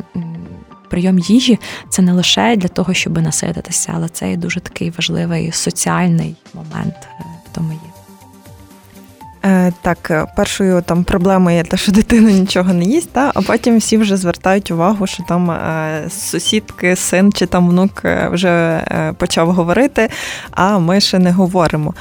Прийом 0.89 1.19
їжі 1.19 1.59
це 1.89 2.01
не 2.01 2.13
лише 2.13 2.55
для 2.55 2.67
того, 2.67 2.93
щоб 2.93 3.21
насититися, 3.21 3.91
але 3.95 4.09
це 4.09 4.31
і 4.31 4.37
дуже 4.37 4.59
такий 4.59 4.89
важливий 4.89 5.51
соціальний 5.51 6.35
момент 6.53 6.95
в 7.45 7.55
тому 7.55 7.71
є. 7.71 7.88
Е, 9.45 9.73
так, 9.81 10.11
е, 10.11 10.25
першою 10.35 10.81
там 10.81 11.03
проблемою 11.03 11.57
є 11.57 11.63
те, 11.63 11.77
що 11.77 11.91
дитина 11.91 12.31
нічого 12.31 12.73
не 12.73 12.85
їсть, 12.85 13.09
та, 13.11 13.31
а 13.35 13.41
потім 13.41 13.77
всі 13.77 13.97
вже 13.97 14.17
звертають 14.17 14.71
увагу, 14.71 15.07
що 15.07 15.23
там 15.27 15.51
е, 15.51 16.05
сусідки, 16.09 16.95
син 16.95 17.31
чи 17.33 17.45
там 17.45 17.69
внук 17.69 18.01
вже 18.31 18.83
почав 19.17 19.51
говорити, 19.51 20.09
а 20.51 20.79
ми 20.79 20.99
ще 20.99 21.19
не 21.19 21.31
говоримо. 21.31 21.93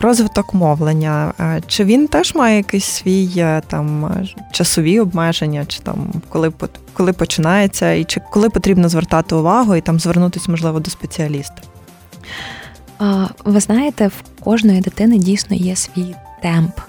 Розвиток 0.00 0.54
мовлення. 0.54 1.32
Чи 1.66 1.84
він 1.84 2.08
теж 2.08 2.34
має 2.34 2.56
якийсь 2.56 2.84
свій 2.84 3.46
там 3.66 4.14
часові 4.52 5.00
обмеження, 5.00 5.64
чи 5.66 5.80
там 5.80 5.96
коли 6.28 6.52
коли 6.92 7.12
починається, 7.12 7.92
і 7.92 8.04
чи 8.04 8.20
коли 8.30 8.50
потрібно 8.50 8.88
звертати 8.88 9.34
увагу 9.34 9.76
і 9.76 9.80
там 9.80 10.00
звернутися, 10.00 10.50
можливо, 10.50 10.80
до 10.80 10.90
спеціаліста? 10.90 11.62
Ви 13.44 13.60
знаєте, 13.60 14.06
в 14.06 14.44
кожної 14.44 14.80
дитини 14.80 15.18
дійсно 15.18 15.56
є 15.56 15.76
свій 15.76 16.14
темп 16.42 16.80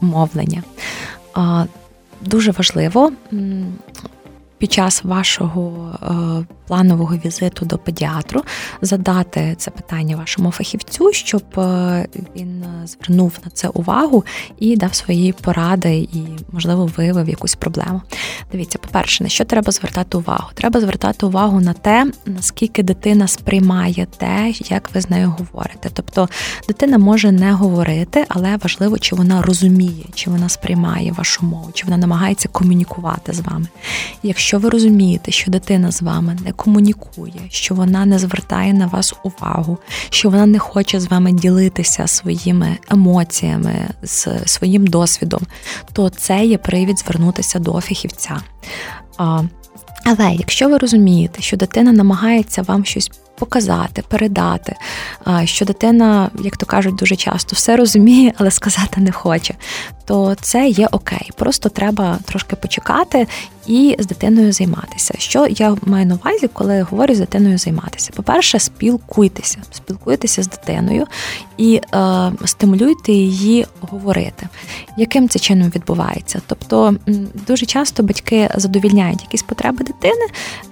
мовлення. 0.00 0.62
Дуже 2.20 2.50
важливо 2.50 3.12
під 4.58 4.72
час 4.72 5.04
вашого 5.04 5.92
е, 6.02 6.54
планового 6.68 7.16
візиту 7.24 7.66
до 7.66 7.78
педіатру 7.78 8.42
задати 8.82 9.54
це 9.58 9.70
питання 9.70 10.16
вашому 10.16 10.50
фахівцю, 10.50 11.12
щоб 11.12 11.42
е, 11.58 12.06
він 12.36 12.64
звернув 12.84 13.38
на 13.44 13.50
це 13.50 13.68
увагу 13.68 14.24
і 14.58 14.76
дав 14.76 14.94
свої 14.94 15.32
поради, 15.32 15.96
і, 15.96 16.22
можливо, 16.52 16.90
виявив 16.96 17.28
якусь 17.28 17.54
проблему. 17.54 18.02
Дивіться, 18.52 18.78
по-перше, 18.78 19.24
на 19.24 19.28
що 19.28 19.44
треба 19.44 19.72
звертати 19.72 20.18
увагу? 20.18 20.48
Треба 20.54 20.80
звертати 20.80 21.26
увагу 21.26 21.60
на 21.60 21.72
те, 21.72 22.06
наскільки 22.26 22.82
дитина 22.82 23.28
сприймає 23.28 24.06
те, 24.16 24.52
як 24.64 24.90
ви 24.94 25.00
з 25.00 25.10
нею 25.10 25.34
говорите. 25.38 25.90
Тобто 25.92 26.28
дитина 26.68 26.98
може 26.98 27.32
не 27.32 27.52
говорити, 27.52 28.24
але 28.28 28.56
важливо, 28.56 28.98
чи 28.98 29.16
вона 29.16 29.42
розуміє, 29.42 30.04
чи 30.14 30.30
вона 30.30 30.48
сприймає 30.48 31.12
вашу 31.12 31.46
мову, 31.46 31.70
чи 31.74 31.84
вона 31.84 31.96
намагається 31.96 32.48
комунікувати 32.48 33.32
з 33.32 33.40
вами. 33.40 33.66
Якщо 34.22 34.58
ви 34.58 34.70
розумієте, 34.70 35.30
що 35.30 35.50
дитина 35.50 35.92
з 35.92 36.02
вами 36.02 36.36
не 36.44 36.52
комунікує, 36.56 37.40
що 37.48 37.74
вона 37.74 38.06
не 38.06 38.18
звертає 38.18 38.72
на 38.72 38.86
вас 38.86 39.14
увагу, 39.22 39.78
що 40.10 40.30
вона 40.30 40.46
не 40.46 40.58
хоче 40.58 41.00
з 41.00 41.10
вами 41.10 41.32
ділитися 41.32 42.06
своїми 42.06 42.78
емоціями, 42.90 43.88
з 44.02 44.28
своїм 44.46 44.86
досвідом, 44.86 45.42
то 45.92 46.10
це 46.10 46.44
є 46.44 46.58
привід 46.58 46.98
звернутися 46.98 47.58
до 47.58 47.80
фахівця. 47.80 48.40
Але 50.04 50.34
якщо 50.38 50.68
ви 50.68 50.78
розумієте, 50.78 51.42
що 51.42 51.56
дитина 51.56 51.92
намагається 51.92 52.62
вам 52.62 52.84
щось 52.84 53.10
показати, 53.38 54.02
передати, 54.08 54.76
що 55.44 55.64
дитина, 55.64 56.30
як 56.44 56.56
то 56.56 56.66
кажуть, 56.66 56.94
дуже 56.94 57.16
часто 57.16 57.56
все 57.56 57.76
розуміє, 57.76 58.32
але 58.36 58.50
сказати 58.50 59.00
не 59.00 59.12
хоче, 59.12 59.54
то 60.04 60.34
це 60.40 60.68
є 60.68 60.88
окей. 60.92 61.30
Просто 61.36 61.68
треба 61.68 62.18
трошки 62.24 62.56
почекати 62.56 63.26
і 63.66 63.96
з 63.98 64.06
дитиною 64.06 64.52
займатися. 64.52 65.14
Що 65.18 65.46
я 65.50 65.76
маю 65.86 66.06
на 66.06 66.14
увазі, 66.14 66.48
коли 66.52 66.82
говорю 66.82 67.14
з 67.14 67.18
дитиною 67.18 67.58
займатися? 67.58 68.10
По-перше, 68.16 68.58
спілкуйтеся, 68.58 69.58
спілкуйтеся 69.72 70.42
з 70.42 70.48
дитиною 70.48 71.06
і 71.56 71.80
е, 71.94 72.32
стимулюйте 72.44 73.12
її 73.12 73.66
говорити. 73.80 74.48
Яким 74.96 75.28
це 75.28 75.38
чином 75.38 75.72
відбувається? 75.74 76.40
Тобто 76.46 76.96
дуже 77.46 77.66
часто 77.66 78.02
батьки 78.02 78.50
задовільняють 78.54 79.22
якісь 79.22 79.42
потреби 79.42 79.84
дитини, 79.84 80.26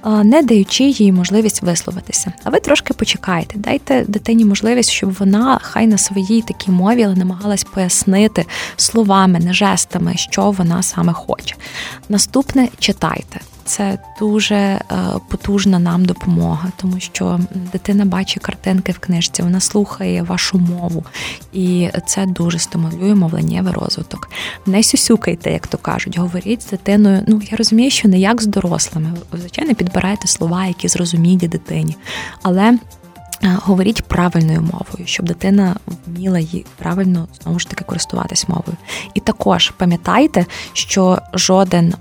е, 0.06 0.24
не 0.24 0.42
даючи 0.42 0.84
їй 0.84 1.12
можливість 1.12 1.62
висловитися. 1.62 2.32
А 2.44 2.50
ви 2.50 2.60
трошки 2.60 2.94
почекайте, 2.94 3.58
дайте 3.58 4.04
дитині 4.08 4.44
можливість, 4.44 4.90
щоб 4.90 5.12
вона 5.18 5.58
хай 5.62 5.86
на 5.86 5.98
своїй 5.98 6.42
такій 6.42 6.70
мові 6.70 7.04
але 7.04 7.14
намагалась 7.14 7.64
пояснити 7.64 8.44
словами, 8.76 9.38
не 9.38 9.52
жестами, 9.52 10.12
що 10.16 10.50
вона 10.50 10.82
саме 10.82 11.12
хоче. 11.12 11.56
Наступне 12.08 12.68
читайте. 12.84 13.40
Це 13.64 13.98
дуже 14.18 14.54
е, 14.54 14.80
потужна 15.28 15.78
нам 15.78 16.04
допомога, 16.04 16.72
тому 16.76 17.00
що 17.00 17.40
дитина 17.72 18.04
бачить 18.04 18.42
картинки 18.42 18.92
в 18.92 18.98
книжці, 18.98 19.42
вона 19.42 19.60
слухає 19.60 20.22
вашу 20.22 20.58
мову, 20.58 21.04
і 21.52 21.88
це 22.06 22.26
дуже 22.26 22.58
стимулює 22.58 23.14
мовленнєвий 23.14 23.72
розвиток. 23.72 24.30
Не 24.66 24.82
сюсюкайте, 24.82 25.52
як 25.52 25.66
то 25.66 25.78
кажуть, 25.78 26.18
говоріть 26.18 26.62
з 26.62 26.70
дитиною. 26.70 27.24
Ну 27.28 27.40
я 27.50 27.56
розумію, 27.56 27.90
що 27.90 28.08
не 28.08 28.18
як 28.18 28.42
з 28.42 28.46
дорослими. 28.46 29.12
Ви 29.32 29.38
звичайно 29.38 29.74
підбираєте 29.74 30.28
слова, 30.28 30.66
які 30.66 30.88
зрозумілі 30.88 31.48
дитині, 31.48 31.96
але 32.42 32.78
говоріть 33.44 34.02
правильною 34.02 34.60
мовою, 34.60 35.06
щоб 35.06 35.26
дитина 35.26 35.76
вміла 36.06 36.38
її 36.38 36.66
правильно 36.78 37.28
знову 37.42 37.58
ж 37.58 37.68
таки 37.68 37.84
користуватись 37.84 38.48
мовою. 38.48 38.76
І 39.14 39.20
також 39.20 39.70
пам'ятайте, 39.70 40.46
що 40.72 41.18
жоден 41.34 41.94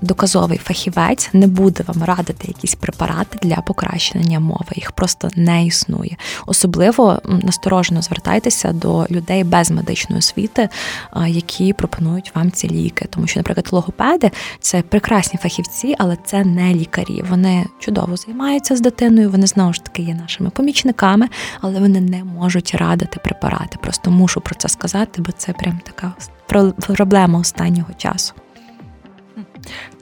доказовий 0.00 0.58
фахівець 0.58 1.30
не 1.32 1.46
буде 1.46 1.84
вам 1.86 2.04
радити 2.04 2.48
якісь 2.48 2.74
препарати 2.74 3.38
для 3.42 3.56
покращення 3.56 4.40
мови. 4.40 4.66
Їх 4.74 4.92
просто 4.92 5.28
не 5.36 5.66
існує. 5.66 6.16
Особливо 6.46 7.20
насторожено 7.24 8.02
звертайтеся 8.02 8.72
до 8.72 9.06
людей 9.10 9.44
без 9.44 9.70
медичної 9.70 10.18
освіти, 10.18 10.68
які 11.26 11.72
пропонують 11.72 12.32
вам 12.34 12.50
ці 12.50 12.68
ліки. 12.70 13.06
Тому 13.10 13.26
що, 13.26 13.40
наприклад, 13.40 13.68
логопеди 13.72 14.30
це 14.60 14.82
прекрасні 14.82 15.38
фахівці, 15.42 15.94
але 15.98 16.16
це 16.24 16.44
не 16.44 16.74
лікарі. 16.74 17.24
Вони 17.30 17.66
чудово 17.78 18.16
займаються 18.16 18.76
з 18.76 18.80
дитиною. 18.80 19.30
Вони 19.30 19.46
знову 19.46 19.72
ж 19.72 19.84
таки 19.84 20.02
є 20.02 20.14
нашими 20.14 20.50
помічниками, 20.50 20.85
але 21.60 21.80
вони 21.80 22.00
не 22.00 22.24
можуть 22.24 22.74
радити 22.74 23.20
препарати. 23.24 23.78
Просто 23.82 24.10
мушу 24.10 24.40
про 24.40 24.54
це 24.54 24.68
сказати, 24.68 25.22
бо 25.22 25.32
це 25.32 25.52
прям 25.52 25.80
така 25.84 26.12
проблема 26.96 27.38
останнього 27.38 27.92
часу. 27.96 28.34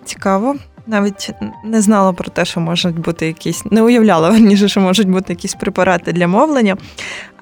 Цікаво. 0.05 0.57
Навіть 0.87 1.31
не 1.65 1.83
знала 1.83 2.13
про 2.13 2.31
те, 2.31 2.45
що 2.45 2.61
можуть 2.61 2.99
бути 2.99 3.27
якісь, 3.27 3.65
не 3.71 3.83
уявляла 3.83 4.31
верніше, 4.31 4.69
що 4.69 4.81
можуть 4.81 5.09
бути 5.09 5.33
якісь 5.33 5.55
препарати 5.55 6.13
для 6.13 6.27
мовлення, 6.27 6.77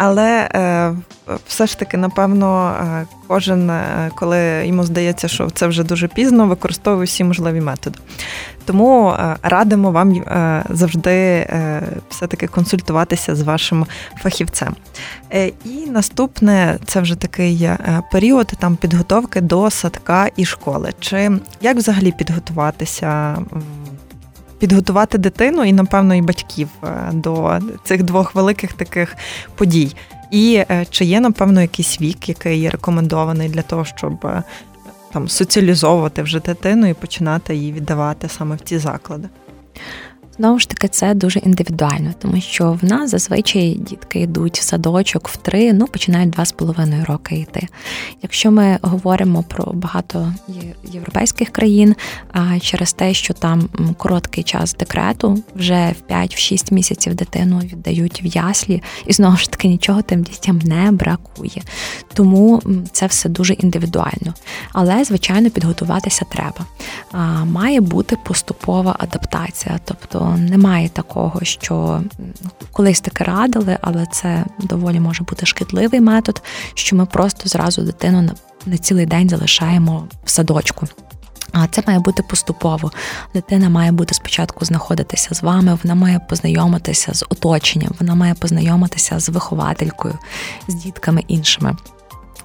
але 0.05 0.49
е, 0.55 0.93
все 1.47 1.67
ж 1.67 1.79
таки, 1.79 1.97
напевно, 1.97 2.77
е, 2.81 3.07
кожен, 3.29 3.71
е, 3.71 4.11
коли 4.15 4.67
йому 4.67 4.85
здається, 4.85 5.29
що 5.29 5.51
це 5.51 5.67
вже 5.67 5.85
дуже 5.85 6.09
пізно, 6.09 6.47
використовує 6.47 7.05
всі 7.05 7.25
можливі 7.25 7.61
методи. 7.61 7.99
Тому 8.65 9.15
радимо 9.43 9.91
вам 9.91 10.25
завжди 10.71 11.47
все-таки 12.11 12.47
консультуватися 12.47 13.35
з 13.35 13.43
вашим 13.43 13.87
фахівцем. 14.23 14.75
І 15.65 15.91
наступне 15.91 16.79
це 16.87 17.01
вже 17.01 17.17
такий 17.17 17.71
період 18.13 18.53
там 18.59 18.77
підготовки 18.77 19.41
до 19.41 19.71
садка 19.71 20.29
і 20.37 20.45
школи. 20.45 20.93
Чи 21.01 21.31
як 21.61 21.77
взагалі 21.77 22.13
підготуватися? 22.13 23.37
Підготувати 24.63 25.19
дитину 25.19 25.65
і, 25.65 25.73
напевно, 25.73 26.15
і 26.15 26.23
батьків 26.23 26.69
до 27.13 27.59
цих 27.85 28.03
двох 28.03 28.35
великих 28.35 28.73
таких 28.73 29.17
подій. 29.55 29.97
І 30.31 30.65
е, 30.71 30.87
чи 30.91 31.05
є, 31.05 31.21
напевно, 31.21 31.61
якийсь 31.61 32.01
вік, 32.01 32.29
який 32.29 32.59
є 32.59 32.71
рекомендований 32.71 33.49
для 33.49 33.63
того, 33.63 33.85
щоб 33.85 34.27
е, 34.27 34.43
там 35.13 35.29
соціалізовувати 35.29 36.23
вже 36.23 36.41
дитину 36.41 36.87
і 36.87 36.95
починати 36.95 37.55
її 37.55 37.73
віддавати 37.73 38.29
саме 38.29 38.57
в 38.57 38.61
ці 38.61 38.79
заклади? 38.79 39.29
Знову 40.37 40.59
ж 40.59 40.69
таки, 40.69 40.89
це 40.89 41.15
дуже 41.15 41.39
індивідуально, 41.39 42.11
тому 42.19 42.41
що 42.41 42.79
в 42.83 42.85
нас 42.85 43.11
зазвичай 43.11 43.75
дітки 43.75 44.21
йдуть 44.21 44.59
в 44.59 44.63
садочок 44.63 45.29
в 45.29 45.37
три, 45.37 45.73
ну 45.73 45.87
починають 45.87 46.31
два 46.31 46.45
з 46.45 46.53
половиною 46.53 47.05
роки 47.05 47.37
йти. 47.37 47.69
Якщо 48.23 48.51
ми 48.51 48.79
говоримо 48.83 49.43
про 49.43 49.73
багато 49.73 50.35
європейських 50.85 51.51
країн, 51.51 51.95
через 52.61 52.93
те, 52.93 53.15
що 53.15 53.35
там 53.35 53.69
короткий 53.97 54.45
час 54.45 54.75
декрету, 54.75 55.43
вже 55.55 55.95
в 56.09 56.13
5-6 56.13 56.75
місяців 56.75 57.15
дитину 57.15 57.59
віддають 57.59 58.23
в 58.25 58.27
яслі, 58.27 58.83
і 59.07 59.13
знову 59.13 59.37
ж 59.37 59.51
таки 59.51 59.69
нічого 59.69 60.03
тим 60.03 60.23
дітям 60.23 60.59
не 60.59 60.93
бракує. 60.93 61.63
Тому 62.15 62.63
це 62.93 63.07
все 63.07 63.29
дуже 63.29 63.53
індивідуально. 63.55 64.35
Але, 64.73 65.05
звичайно, 65.05 65.51
підготуватися 65.51 66.25
треба. 66.31 66.67
Має 67.45 67.81
бути 67.81 68.17
поступова 68.25 68.97
адаптація, 68.99 69.81
тобто 69.85 70.22
немає 70.25 70.89
такого, 70.89 71.41
що 71.43 72.03
колись 72.73 73.01
таке 73.01 73.25
радили, 73.25 73.79
але 73.81 74.07
це 74.07 74.45
доволі 74.59 75.01
може 75.01 75.25
бути 75.25 75.47
шкідливий 75.47 76.01
метод, 76.01 76.43
що 76.75 76.97
ми 76.97 77.07
просто 77.07 77.49
зразу 77.49 77.83
дитину 77.83 78.31
на 78.67 78.79
цілий 78.79 79.07
день 79.07 79.29
залишаємо 79.29 80.05
в 80.25 80.31
садочку. 80.31 80.87
А 81.53 81.67
це 81.67 81.83
має 81.87 81.99
бути 81.99 82.23
поступово. 82.23 82.91
Дитина 83.35 83.69
має 83.69 83.93
бути 83.93 84.15
спочатку 84.15 84.65
знаходитися 84.65 85.35
з 85.35 85.43
вами, 85.43 85.79
вона 85.83 85.95
має 85.95 86.19
познайомитися 86.19 87.15
з 87.15 87.25
оточенням, 87.29 87.91
вона 88.01 88.15
має 88.15 88.35
познайомитися 88.35 89.21
з 89.21 89.29
вихователькою, 89.29 90.19
з 90.69 90.75
дітками 90.75 91.25
іншими 91.29 91.77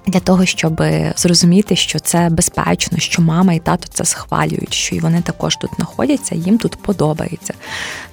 для 0.08 0.20
того, 0.20 0.46
щоб 0.46 0.82
зрозуміти, 1.16 1.76
що 1.76 1.98
це 1.98 2.28
безпечно, 2.30 2.98
що 2.98 3.22
мама 3.22 3.52
і 3.52 3.58
тато 3.58 3.88
це 3.90 4.04
схвалюють, 4.04 4.74
що 4.74 4.96
і 4.96 5.00
вони 5.00 5.20
також 5.20 5.56
тут 5.56 5.70
знаходяться, 5.76 6.34
їм 6.34 6.58
тут 6.58 6.76
подобається. 6.76 7.54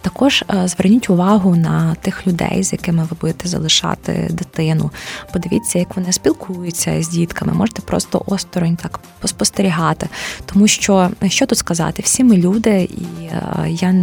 Також 0.01 0.43
е, 0.49 0.67
зверніть 0.67 1.09
увагу 1.09 1.55
на 1.55 1.95
тих 1.95 2.27
людей, 2.27 2.63
з 2.63 2.73
якими 2.73 3.03
ви 3.03 3.17
будете 3.21 3.47
залишати 3.47 4.27
дитину. 4.31 4.91
Подивіться, 5.33 5.79
як 5.79 5.95
вони 5.95 6.13
спілкуються 6.13 7.03
з 7.03 7.09
дітками. 7.09 7.53
Можете 7.53 7.81
просто 7.81 8.23
осторонь 8.25 8.75
так 8.75 8.99
поспостерігати. 9.19 10.09
Тому 10.45 10.67
що 10.67 11.09
що 11.27 11.45
тут 11.45 11.57
сказати, 11.57 12.01
всі 12.05 12.23
ми 12.23 12.37
люди, 12.37 12.89
і 12.97 13.25
е, 13.25 13.41
я 13.69 13.95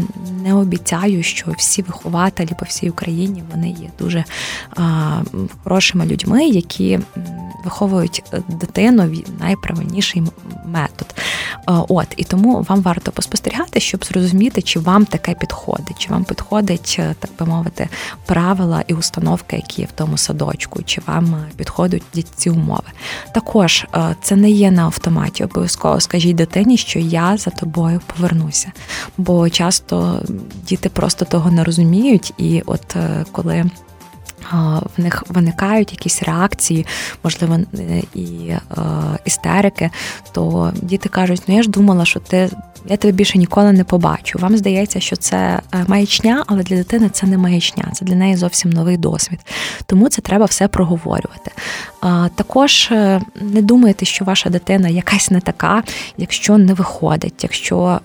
не 0.43 0.55
обіцяю, 0.55 1.23
що 1.23 1.47
всі 1.59 1.83
вихователі 1.83 2.51
по 2.59 2.65
всій 2.65 2.91
Україні 2.91 3.43
вони 3.53 3.69
є 3.69 3.91
дуже 3.99 4.25
хорошими 5.65 6.07
людьми, 6.07 6.45
які 6.45 6.99
виховують 7.65 7.82
е, 8.33 8.43
дитину 8.49 9.17
найправильніший 9.41 10.23
метод. 10.67 11.15
Е, 11.15 11.63
от 11.67 12.07
і 12.17 12.25
тому 12.25 12.67
вам 12.69 12.83
варто 12.83 13.13
поспостерігати, 13.13 13.81
щоб 13.81 14.05
зрозуміти, 14.05 14.63
чи 14.63 14.81
вам 14.81 15.05
таке 15.05 15.35
підходить, 15.35 15.99
чи 15.99 16.11
вам 16.11 16.25
підходить, 16.25 16.97
е, 16.99 17.15
так 17.19 17.31
би 17.41 17.47
мовити, 17.47 17.89
правила 18.27 18.85
і 18.87 18.95
установки, 18.95 19.57
які 19.57 19.81
є 19.81 19.89
в 19.89 19.93
тому 19.93 20.17
садочку, 20.17 20.83
чи 20.83 21.01
вам 21.07 21.37
підходять 21.57 22.03
ці 22.37 22.51
умови. 22.51 22.83
Також 23.35 23.87
це 24.23 24.37
не 24.37 24.51
є 24.51 24.71
на 24.71 24.83
автоматі. 24.83 25.45
Обов'язково 25.45 26.01
скажіть 26.01 26.37
дитині, 26.37 26.77
що 26.77 26.99
я 26.99 27.37
за 27.37 27.51
тобою 27.51 28.01
повернуся. 28.07 28.73
Бо 29.19 29.51
часто 29.51 30.23
діти 30.69 30.89
просто 30.89 31.25
того 31.25 31.51
не 31.51 31.65
розуміють, 31.65 32.35
і 32.39 32.63
от 32.67 32.97
коли 33.33 33.65
в 34.97 35.01
них 35.01 35.25
виникають 35.29 35.93
якісь 35.93 36.23
реакції, 36.23 36.87
можливо, 37.25 37.59
е, 37.75 38.03
і 38.15 38.49
е, 38.49 38.61
істерики, 39.25 39.91
то 40.33 40.73
діти 40.83 41.09
кажуть: 41.09 41.43
ну 41.47 41.57
я 41.57 41.63
ж 41.63 41.71
думала, 41.71 42.05
що 42.05 42.21
ти 42.21 42.51
я 42.87 42.97
тебе 42.97 43.13
більше 43.13 43.39
ніколи 43.39 43.73
не 43.73 43.85
побачу. 43.85 44.39
Вам 44.39 44.57
здається, 44.57 45.01
що 45.01 45.17
це 45.17 45.61
е, 45.75 45.85
маячня, 45.89 46.45
але 46.47 46.63
для 46.63 46.77
дитини 46.77 47.09
це 47.09 47.27
не 47.27 47.39
маячня, 47.39 47.85
це 47.93 48.05
для 48.05 48.15
неї 48.15 48.37
зовсім 48.37 48.71
новий 48.71 48.97
досвід. 48.97 49.41
Тому 49.87 50.09
це 50.09 50.23
треба 50.23 50.45
все 50.45 50.69
проговорювати. 50.69 51.51
Також 52.35 52.91
не 53.41 53.63
думайте, 53.63 54.05
що 54.05 54.25
ваша 54.25 54.51
дитина 54.51 54.89
якась 54.89 55.31
не 55.31 55.41
така, 55.41 55.83
якщо 56.17 56.59
не 56.59 56.75
виходить, 56.75 57.43
якщо 57.43 58.01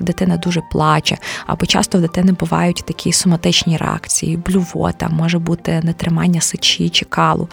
дитина 0.00 0.36
дуже 0.36 0.62
плаче, 0.70 1.16
або 1.46 1.66
часто 1.66 1.98
в 1.98 2.00
дитини 2.00 2.32
бувають 2.32 2.82
такі 2.86 3.12
соматичні 3.12 3.76
реакції, 3.76 4.36
блювота, 4.36 5.08
може 5.08 5.38
бути 5.38 5.75
нетримання 5.80 6.40
сечі 6.40 6.88
чи 6.88 7.04
калу. 7.04 7.48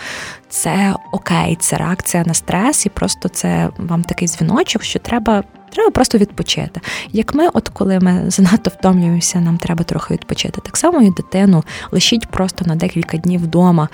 Це 0.49 0.95
окей, 1.11 1.57
це 1.59 1.77
реакція 1.77 2.23
на 2.25 2.33
стрес, 2.33 2.85
і 2.85 2.89
просто 2.89 3.29
це 3.29 3.69
вам 3.77 4.03
такий 4.03 4.27
дзвіночок, 4.27 4.83
що 4.83 4.99
треба. 4.99 5.43
Треба 5.69 5.91
просто 5.91 6.17
відпочити. 6.17 6.81
Як 7.11 7.35
ми, 7.35 7.47
от 7.53 7.69
коли 7.69 7.99
ми 7.99 8.23
занадто 8.27 8.69
втомлюємося, 8.69 9.39
нам 9.39 9.57
треба 9.57 9.83
трохи 9.83 10.13
відпочити. 10.13 10.61
Так 10.61 10.77
само 10.77 11.01
і 11.01 11.11
дитину 11.11 11.63
лишіть 11.91 12.27
просто 12.27 12.65
на 12.65 12.75
декілька 12.75 13.17
днів 13.17 13.43
вдома, 13.43 13.89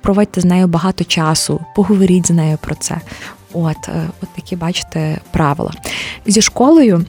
проводьте 0.00 0.40
з 0.40 0.44
нею 0.44 0.66
багато 0.66 1.04
часу, 1.04 1.60
поговоріть 1.76 2.26
з 2.26 2.30
нею 2.30 2.58
про 2.60 2.74
це. 2.74 3.00
От, 3.52 3.88
е, 3.88 4.08
от 4.22 4.28
такі, 4.34 4.56
бачите, 4.56 5.18
правила. 5.30 5.72
Зі 6.26 6.42
школою. 6.42 7.04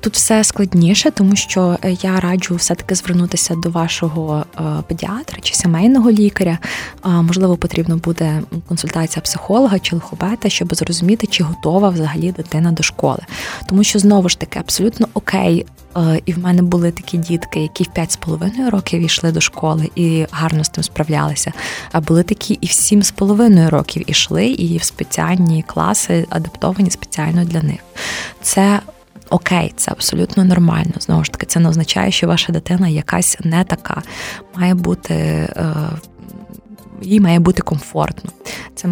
Тут 0.00 0.14
все 0.14 0.44
складніше, 0.44 1.10
тому 1.10 1.36
що 1.36 1.78
е, 1.84 1.96
я 2.02 2.20
раджу 2.20 2.54
все-таки 2.54 2.94
звернутися 2.94 3.54
до 3.54 3.70
вашого 3.70 4.44
е, 4.56 4.62
педіатра 4.88 5.38
чи 5.42 5.54
сімейного 5.54 6.10
лікаря. 6.10 6.58
Можливо, 7.04 7.56
потрібно 7.56 7.96
буде 7.96 8.42
консультація 8.68 9.22
психолога 9.22 9.78
чи 9.78 9.96
лихобета, 9.96 10.48
щоб 10.48 10.74
зрозуміти, 10.74 11.26
чи 11.26 11.44
готова 11.44 11.88
взагалі 11.88 12.32
дитина 12.32 12.72
до 12.72 12.82
школи. 12.82 13.20
Тому 13.68 13.84
що 13.84 13.98
знову 13.98 14.28
ж 14.28 14.38
таки 14.38 14.58
абсолютно 14.58 15.08
окей. 15.14 15.66
Е, 15.96 16.20
і 16.26 16.32
в 16.32 16.38
мене 16.38 16.62
були 16.62 16.90
такі 16.90 17.18
дітки, 17.18 17.60
які 17.60 17.84
в 17.84 17.98
5,5 17.98 18.70
років 18.70 19.00
йшли 19.00 19.32
до 19.32 19.40
школи 19.40 19.90
і 19.94 20.26
гарно 20.30 20.64
з 20.64 20.68
тим 20.68 20.84
справлялися. 20.84 21.52
А 21.92 22.00
були 22.00 22.22
такі 22.22 22.54
і 22.54 22.66
в 22.66 22.70
7,5 22.70 23.70
років 23.70 24.10
ішли, 24.10 24.46
і 24.46 24.78
в 24.78 24.82
спеціальні 24.82 25.64
класи 25.66 26.26
адаптовані 26.30 26.90
спеціально 26.90 27.44
для 27.44 27.62
них. 27.62 27.80
Це 28.42 28.80
окей, 29.32 29.72
це 29.76 29.90
абсолютно 29.90 30.44
нормально. 30.44 30.92
Знову 31.00 31.24
ж 31.24 31.32
таки, 31.32 31.46
це 31.46 31.60
не 31.60 31.68
означає, 31.68 32.10
що 32.10 32.26
ваша 32.26 32.52
дитина 32.52 32.88
якась 32.88 33.36
не 33.44 33.64
така. 33.64 34.02
Має 34.56 34.74
бути. 34.74 35.14
Е, 35.14 35.74
їй 37.02 37.20
має 37.20 37.38
бути 37.38 37.62
комфортно. 37.62 38.30
Це 38.74 38.88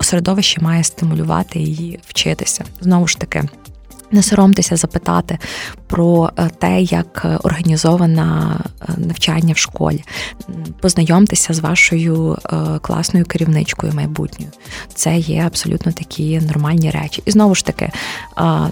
середовище 0.00 0.60
має 0.60 0.84
стимулювати 0.84 1.58
її 1.58 2.00
вчитися. 2.06 2.64
Знову 2.80 3.06
ж 3.06 3.18
таки, 3.18 3.42
Не 4.10 4.22
соромтеся 4.22 4.76
запитати 4.76 5.38
про 5.86 6.30
е, 6.36 6.50
те, 6.58 6.82
як 6.82 7.22
е, 7.24 7.38
організоване 7.42 8.56
навчання 8.96 9.54
в 9.54 9.58
школі. 9.58 10.04
Познайомтеся 10.80 11.54
з 11.54 11.58
вашою 11.58 12.38
е, 12.44 12.78
класною 12.82 13.26
керівничкою 13.26 13.92
майбутньою. 13.92 14.52
Це 14.94 15.16
є 15.16 15.42
абсолютно 15.46 15.92
такі 15.92 16.40
нормальні 16.40 16.90
речі. 16.90 17.22
І 17.26 17.30
знову 17.30 17.54
ж 17.54 17.64
таки, 17.64 17.90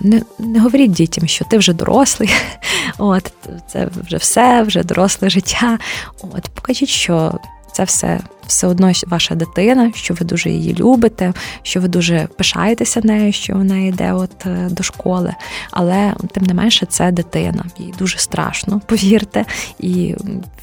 не 0.01 0.23
не 0.38 0.61
говоріть 0.61 0.92
дітям, 0.92 1.29
що 1.29 1.45
ти 1.45 1.59
вже 1.59 1.73
дорослий, 1.73 2.31
от 2.99 3.33
це 3.73 3.88
вже 4.05 4.16
все, 4.16 4.62
вже 4.62 4.83
доросле 4.83 5.31
життя. 5.31 5.79
От 6.23 6.49
покажіть, 6.49 6.88
що 6.88 7.38
це 7.72 7.85
все 7.85 8.20
все 8.46 8.66
одно 8.66 8.92
ваша 9.06 9.35
дитина, 9.35 9.92
що 9.94 10.14
ви 10.14 10.26
дуже 10.26 10.50
її 10.50 10.74
любите, 10.74 11.32
що 11.62 11.80
ви 11.80 11.88
дуже 11.88 12.28
пишаєтеся 12.37 13.00
нею, 13.04 13.32
що 13.32 13.52
вона 13.52 13.78
йде 13.78 14.12
от 14.12 14.46
е, 14.46 14.68
до 14.70 14.82
школи. 14.82 15.35
Але 15.70 16.14
тим 16.32 16.44
не 16.44 16.54
менше, 16.54 16.87
це 16.87 17.11
дитина. 17.11 17.64
Їй 17.78 17.94
дуже 17.98 18.18
страшно, 18.18 18.80
повірте, 18.87 19.44
і 19.78 20.14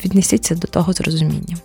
віднесіться 0.05 0.55
до 0.55 0.67
того 0.67 0.93
з 0.93 1.01
розумінням. 1.01 1.57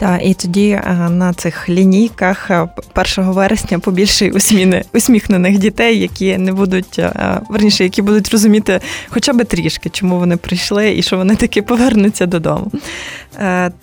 Так, 0.00 0.20
і 0.24 0.34
тоді 0.34 0.68
е, 0.68 1.08
на 1.10 1.34
цих 1.34 1.68
лінійках 1.68 2.50
1 2.50 2.70
е, 3.18 3.22
вересня 3.22 3.78
побільше 3.78 4.30
усміни, 4.30 4.84
усміхнених 4.92 5.58
дітей, 5.58 5.98
які 5.98 6.38
не 6.38 6.52
будуть 6.52 7.00
верніше, 7.48 7.84
які 7.84 8.02
будуть 8.02 8.30
розуміти 8.30 8.80
хоча 9.08 9.32
б 9.32 9.44
трішки, 9.44 9.90
чому 9.90 10.18
вони 10.18 10.36
прийшли 10.36 10.96
і 10.96 11.02
що 11.02 11.16
вони 11.16 11.36
таки 11.36 11.62
повернуться 11.62 12.26
додому. 12.26 12.70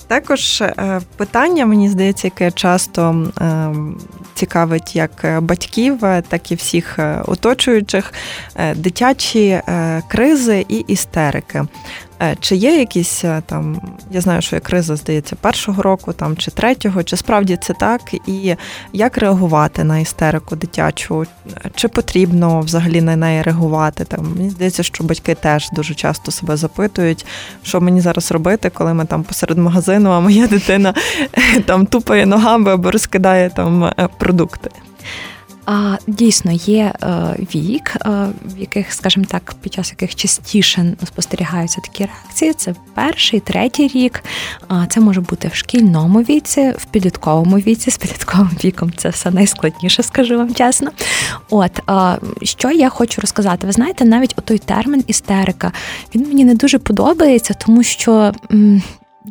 Також 0.07 0.63
питання, 1.17 1.65
мені 1.65 1.89
здається, 1.89 2.27
яке 2.27 2.51
часто 2.51 3.27
цікавить 4.33 4.95
як 4.95 5.39
батьків, 5.41 5.99
так 6.27 6.51
і 6.51 6.55
всіх 6.55 6.99
оточуючих 7.25 8.13
дитячі 8.75 9.61
кризи 10.07 10.65
і 10.69 10.77
істерики. 10.77 11.63
Е, 12.23 12.35
чи 12.39 12.55
є 12.55 12.79
якісь 12.79 13.23
е, 13.23 13.41
там, 13.45 13.81
я 14.11 14.21
знаю, 14.21 14.41
що 14.41 14.55
є 14.55 14.59
криза, 14.59 14.95
здається, 14.95 15.35
першого 15.35 15.81
року 15.81 16.13
там 16.13 16.37
чи 16.37 16.51
третього, 16.51 17.03
чи 17.03 17.17
справді 17.17 17.57
це 17.61 17.73
так, 17.73 18.01
і 18.27 18.55
як 18.93 19.17
реагувати 19.17 19.83
на 19.83 19.99
істерику 19.99 20.55
дитячу? 20.55 21.25
Чи 21.75 21.87
потрібно 21.87 22.59
взагалі 22.59 23.01
на 23.01 23.15
неї 23.15 23.41
реагувати? 23.41 24.05
Там 24.05 24.33
Мені 24.37 24.49
здається, 24.49 24.83
що 24.83 25.03
батьки 25.03 25.35
теж 25.35 25.69
дуже 25.71 25.93
часто 25.93 26.31
себе 26.31 26.57
запитують, 26.57 27.25
що 27.63 27.81
мені 27.81 28.01
зараз 28.01 28.31
робити, 28.31 28.71
коли 28.73 28.93
ми 28.93 29.05
там 29.05 29.23
посеред 29.23 29.57
магазину, 29.57 30.09
а 30.09 30.19
моя 30.19 30.47
дитина 30.47 30.93
там 31.65 31.85
тупає 31.85 32.25
ногами 32.25 32.71
або 32.71 32.91
розкидає 32.91 33.49
там 33.49 33.83
е, 33.83 34.09
продукти. 34.17 34.69
А 35.65 35.97
дійсно 36.07 36.51
є 36.51 36.93
е, 37.03 37.35
вік, 37.55 37.95
е, 37.95 38.09
в 38.45 38.59
яких, 38.59 38.93
скажімо 38.93 39.25
так, 39.29 39.55
під 39.61 39.73
час 39.73 39.89
яких 39.89 40.15
частіше 40.15 40.95
спостерігаються 41.05 41.81
такі 41.81 42.05
реакції. 42.05 42.53
Це 42.53 42.75
перший, 42.93 43.39
третій 43.39 43.87
рік. 43.87 44.23
Це 44.89 44.99
може 44.99 45.21
бути 45.21 45.47
в 45.47 45.55
шкільному 45.55 46.19
віці, 46.19 46.73
в 46.77 46.85
підлітковому 46.85 47.57
віці. 47.57 47.91
З 47.91 47.97
підлітковим 47.97 48.51
віком 48.63 48.91
це 48.97 49.09
все 49.09 49.31
найскладніше, 49.31 50.03
скажу 50.03 50.37
вам 50.37 50.53
чесно. 50.53 50.91
От 51.49 51.79
що 52.41 52.71
я 52.71 52.89
хочу 52.89 53.21
розказати, 53.21 53.67
ви 53.67 53.73
знаєте, 53.73 54.05
навіть 54.05 54.35
той 54.45 54.57
термін 54.57 55.03
істерика 55.07 55.71
він 56.15 56.27
мені 56.27 56.45
не 56.45 56.55
дуже 56.55 56.79
подобається, 56.79 57.53
тому 57.53 57.83
що 57.83 58.33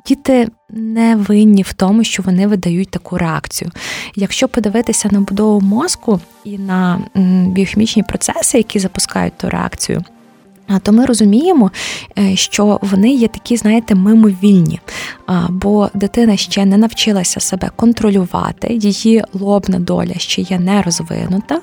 діти 0.06 0.48
не 0.70 1.16
винні 1.16 1.62
в 1.62 1.72
тому, 1.72 2.04
що 2.04 2.22
вони 2.22 2.46
видають 2.46 2.90
таку 2.90 3.18
реакцію. 3.18 3.70
Якщо 4.16 4.48
подивитися 4.48 5.08
на 5.12 5.20
будову 5.20 5.60
мозку 5.60 6.20
і 6.44 6.58
на 6.58 7.00
біохімічні 7.46 8.02
процеси, 8.02 8.58
які 8.58 8.78
запускають 8.78 9.38
ту 9.38 9.50
реакцію 9.50 10.04
то 10.82 10.92
ми 10.92 11.06
розуміємо, 11.06 11.70
е, 12.18 12.36
що 12.36 12.78
вони 12.82 13.14
є 13.14 13.28
такі, 13.28 13.56
знаєте, 13.56 13.94
мимовільні, 13.94 14.80
бо 15.48 15.90
дитина 15.94 16.36
ще 16.36 16.64
не 16.64 16.76
навчилася 16.76 17.40
себе 17.40 17.70
контролювати, 17.76 18.74
її 18.74 19.24
лобна 19.32 19.78
доля 19.78 20.14
ще 20.16 20.42
є 20.42 20.58
не 20.58 20.82
розвинута, 20.82 21.60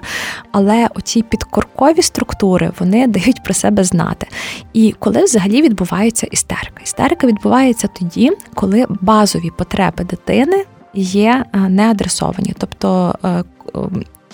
але 0.51 0.89
оці 0.95 1.21
підкоркові 1.21 2.01
структури 2.01 2.71
вони 2.79 3.07
дають 3.19 3.43
про 3.43 3.53
себе 3.53 3.83
знати. 3.83 4.27
І 4.73 4.95
коли 4.99 5.23
взагалі 5.23 5.61
відбувається 5.61 6.27
істерика? 6.31 6.81
Істерика 6.83 7.27
відбувається 7.27 7.87
тоді, 7.99 8.31
коли 8.53 8.85
базові 9.01 9.51
потреби 9.57 10.03
дитини 10.03 10.65
є 10.93 11.45
е, 11.53 11.57
неадресовані. 11.59 12.53
Тобто 12.57 13.15
е, 13.25 13.43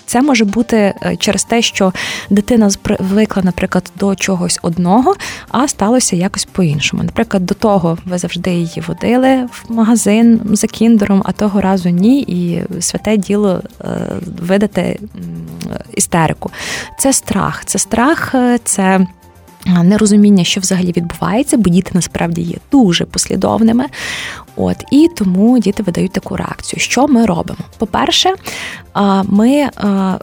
це 0.06 0.22
може 0.22 0.44
бути 0.44 0.76
е, 0.76 1.16
через 1.16 1.44
те, 1.44 1.62
що 1.62 1.92
дитина 2.30 2.70
звикла, 3.00 3.42
наприклад, 3.42 3.92
до 3.98 4.14
чогось 4.14 4.58
одного, 4.62 5.14
а 5.48 5.68
сталося 5.68 6.16
якось 6.16 6.44
по-іншому. 6.44 7.02
Наприклад, 7.02 7.46
до 7.46 7.54
того 7.54 7.98
ви 8.06 8.18
завжди 8.18 8.50
її 8.50 8.82
водили 8.86 9.48
в 9.52 9.64
магазин 9.68 10.40
за 10.44 10.66
кіндером, 10.66 11.22
а 11.24 11.32
того 11.32 11.60
разу 11.60 11.88
ні, 11.88 12.20
і 12.20 12.62
святе 12.80 13.16
діло 13.16 13.60
е, 13.80 13.86
видати 14.40 15.00
істерику. 15.94 16.50
Це 16.98 17.12
страх, 17.12 17.64
це 17.64 17.78
страх, 17.78 18.34
е, 18.34 18.58
це. 18.64 19.06
Нерозуміння, 19.66 20.44
що 20.44 20.60
взагалі 20.60 20.92
відбувається, 20.92 21.56
бо 21.56 21.70
діти 21.70 21.90
насправді 21.94 22.42
є 22.42 22.56
дуже 22.72 23.04
послідовними. 23.04 23.84
От 24.56 24.76
і 24.92 25.08
тому 25.16 25.58
діти 25.58 25.82
видають 25.82 26.12
таку 26.12 26.36
реакцію. 26.36 26.80
Що 26.80 27.08
ми 27.08 27.26
робимо? 27.26 27.58
По-перше, 27.78 28.34
ми 29.24 29.68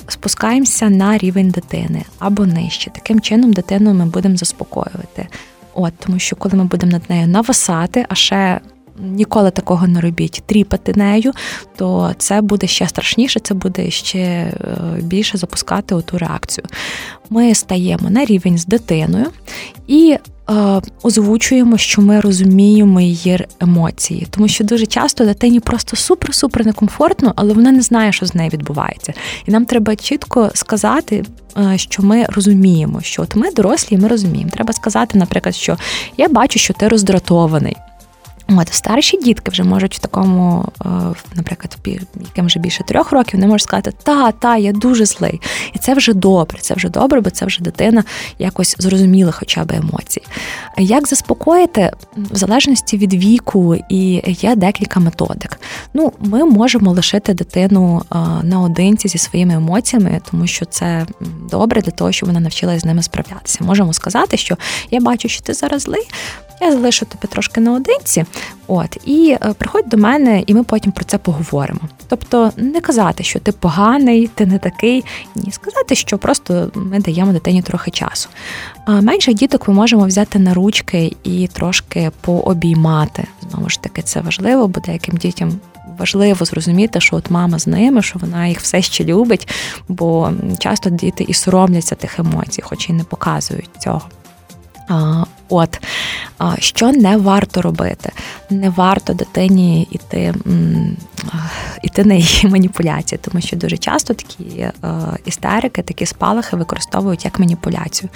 спускаємося 0.07 0.89
на 0.89 1.17
рівень 1.17 1.49
дитини 1.49 2.03
або 2.19 2.45
нижче. 2.45 2.91
Таким 2.91 3.21
чином, 3.21 3.53
дитину 3.53 3.93
ми 3.93 4.05
будемо 4.05 4.37
заспокоювати. 4.37 5.27
От 5.73 5.93
тому, 5.99 6.19
що 6.19 6.35
коли 6.35 6.55
ми 6.55 6.63
будемо 6.63 6.91
над 6.91 7.09
нею 7.09 7.27
нависати, 7.27 8.05
а 8.09 8.15
ще 8.15 8.59
ніколи 8.99 9.51
такого 9.51 9.87
не 9.87 10.01
робіть, 10.01 10.43
тріпати 10.45 10.93
нею, 10.95 11.31
то 11.75 12.15
це 12.17 12.41
буде 12.41 12.67
ще 12.67 12.87
страшніше, 12.87 13.39
це 13.39 13.53
буде 13.53 13.89
ще 13.89 14.19
е, 14.19 14.53
більше 15.01 15.37
запускати 15.37 15.95
оту 15.95 16.17
реакцію. 16.17 16.65
Ми 17.29 17.55
стаємо 17.55 18.09
на 18.09 18.25
рівень 18.25 18.57
з 18.57 18.65
дитиною 18.65 19.27
і. 19.87 20.17
Е, 20.49 20.81
озвучуємо, 21.03 21.77
що 21.77 22.01
ми 22.01 22.19
розуміємо 22.19 23.01
її 23.01 23.45
емоції, 23.59 24.27
тому 24.29 24.47
що 24.47 24.63
дуже 24.63 24.85
часто 24.85 25.25
дитині 25.25 25.59
просто 25.59 25.97
супер-супер 25.97 26.65
некомфортно, 26.65 27.33
але 27.35 27.53
вона 27.53 27.71
не 27.71 27.81
знає, 27.81 28.11
що 28.11 28.25
з 28.25 28.35
нею 28.35 28.49
відбувається. 28.49 29.13
І 29.45 29.51
нам 29.51 29.65
треба 29.65 29.95
чітко 29.95 30.51
сказати, 30.53 31.23
е, 31.57 31.77
що 31.77 32.03
ми 32.03 32.25
розуміємо, 32.29 33.01
що 33.01 33.21
от 33.21 33.35
ми 33.35 33.51
дорослі, 33.51 33.95
і 33.95 33.99
ми 33.99 34.07
розуміємо. 34.07 34.51
Треба 34.51 34.73
сказати, 34.73 35.17
наприклад, 35.17 35.55
що 35.55 35.77
я 36.17 36.29
бачу, 36.29 36.59
що 36.59 36.73
ти 36.73 36.87
роздратований. 36.87 37.75
От 38.49 38.73
старші 38.73 39.17
дітки 39.17 39.51
вже 39.51 39.63
можуть 39.63 39.95
в 39.95 39.99
такому, 39.99 40.65
е, 40.85 40.89
наприклад, 41.35 41.77
яким 42.25 42.45
вже 42.45 42.59
більше 42.59 42.83
трьох 42.83 43.11
років, 43.11 43.39
вони 43.39 43.47
можуть 43.47 43.61
сказати, 43.61 43.91
та, 44.03 44.31
та, 44.31 44.57
я 44.57 44.71
дуже 44.71 45.05
злий. 45.05 45.41
І 45.73 45.79
це 45.79 45.93
вже 45.93 46.13
добре, 46.13 46.57
це 46.61 46.73
вже 46.73 46.89
добре, 46.89 47.21
бо 47.21 47.29
це 47.29 47.45
вже 47.45 47.63
дитина 47.63 48.03
якось 48.39 48.75
зрозуміла 48.79 49.31
хоча 49.31 49.63
б 49.63 49.71
емоції. 49.71 50.25
Як 50.77 51.07
заспокоїти, 51.07 51.91
в 52.15 52.35
залежності 52.35 52.97
від 52.97 53.13
віку, 53.13 53.75
і 53.89 54.23
є 54.27 54.55
декілька 54.55 54.99
методик. 54.99 55.59
Ну, 55.93 56.13
Ми 56.19 56.45
можемо 56.45 56.91
лишити 56.91 57.33
дитину 57.33 58.01
е, 58.11 58.15
наодинці 58.43 59.07
зі 59.07 59.17
своїми 59.17 59.53
емоціями, 59.53 60.21
тому 60.31 60.47
що 60.47 60.65
це 60.65 61.05
добре 61.51 61.81
для 61.81 61.91
того, 61.91 62.11
щоб 62.11 62.29
вона 62.29 62.39
навчилася 62.39 62.79
з 62.79 62.85
ними 62.85 63.03
справлятися. 63.03 63.63
Можемо 63.63 63.93
сказати, 63.93 64.37
що 64.37 64.57
я 64.91 64.99
бачу, 64.99 65.29
що 65.29 65.41
ти 65.41 65.53
зараз 65.53 65.81
злий, 65.81 66.07
я 66.63 66.71
залишу 66.71 67.05
тебе 67.05 67.27
трошки 67.27 67.61
наодинці, 67.61 68.25
от 68.67 68.97
і 69.05 69.37
е, 69.41 69.53
приходь 69.57 69.89
до 69.89 69.97
мене, 69.97 70.43
і 70.47 70.53
ми 70.53 70.63
потім 70.63 70.91
про 70.91 71.05
це 71.05 71.17
поговоримо. 71.17 71.79
Тобто 72.07 72.51
не 72.57 72.81
казати, 72.81 73.23
що 73.23 73.39
ти 73.39 73.51
поганий, 73.51 74.27
ти 74.27 74.45
не 74.45 74.59
такий. 74.59 75.03
Ні, 75.35 75.51
сказати, 75.51 75.95
що 75.95 76.17
просто 76.17 76.71
ми 76.75 76.99
даємо 76.99 77.31
дитині 77.31 77.61
трохи 77.61 77.91
часу. 77.91 78.29
А 78.85 79.01
менших 79.01 79.33
діток 79.33 79.67
ми 79.67 79.73
можемо 79.73 80.05
взяти 80.05 80.39
на 80.39 80.53
ручки 80.53 81.15
і 81.23 81.47
трошки 81.47 82.11
пообіймати. 82.21 83.23
Знову 83.51 83.69
ж 83.69 83.81
таки, 83.81 84.01
це 84.01 84.21
важливо, 84.21 84.67
бо 84.67 84.79
деяким 84.79 85.17
дітям. 85.17 85.59
Важливо 85.97 86.45
зрозуміти, 86.45 87.01
що 87.01 87.15
от 87.15 87.31
мама 87.31 87.59
з 87.59 87.67
ними, 87.67 88.01
що 88.01 88.19
вона 88.19 88.47
їх 88.47 88.59
все 88.59 88.81
ще 88.81 89.03
любить, 89.03 89.47
бо 89.87 90.31
часто 90.59 90.89
діти 90.89 91.25
і 91.27 91.33
соромляться 91.33 91.95
тих 91.95 92.19
емоцій, 92.19 92.61
хоч 92.61 92.89
і 92.89 92.93
не 92.93 93.03
показують 93.03 93.69
цього. 93.79 94.01
От 95.53 95.79
що 96.59 96.91
не 96.91 97.17
варто 97.17 97.61
робити, 97.61 98.11
не 98.49 98.69
варто 98.69 99.13
дитині 99.13 99.87
іти 99.91 100.33
іти 101.83 102.05
на 102.05 102.13
її 102.13 102.49
маніпуляції, 102.49 103.19
тому 103.23 103.41
що 103.41 103.57
дуже 103.57 103.77
часто 103.77 104.13
такі 104.13 104.43
е, 104.59 104.73
істерики, 105.25 105.81
такі 105.81 106.05
спалахи 106.05 106.55
використовують 106.55 107.25
як 107.25 107.39
маніпуляцію. 107.39 108.09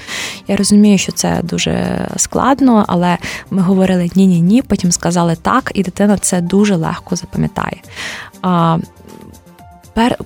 Я 0.47 0.55
розумію, 0.55 0.97
що 0.97 1.11
це 1.11 1.39
дуже 1.43 2.05
складно, 2.17 2.85
але 2.87 3.17
ми 3.51 3.61
говорили 3.61 4.09
ні-ні 4.15 4.41
ні, 4.41 4.61
потім 4.61 4.91
сказали 4.91 5.35
так, 5.35 5.71
і 5.73 5.83
дитина 5.83 6.17
це 6.17 6.41
дуже 6.41 6.75
легко 6.75 7.15
запам'ятає 7.15 7.77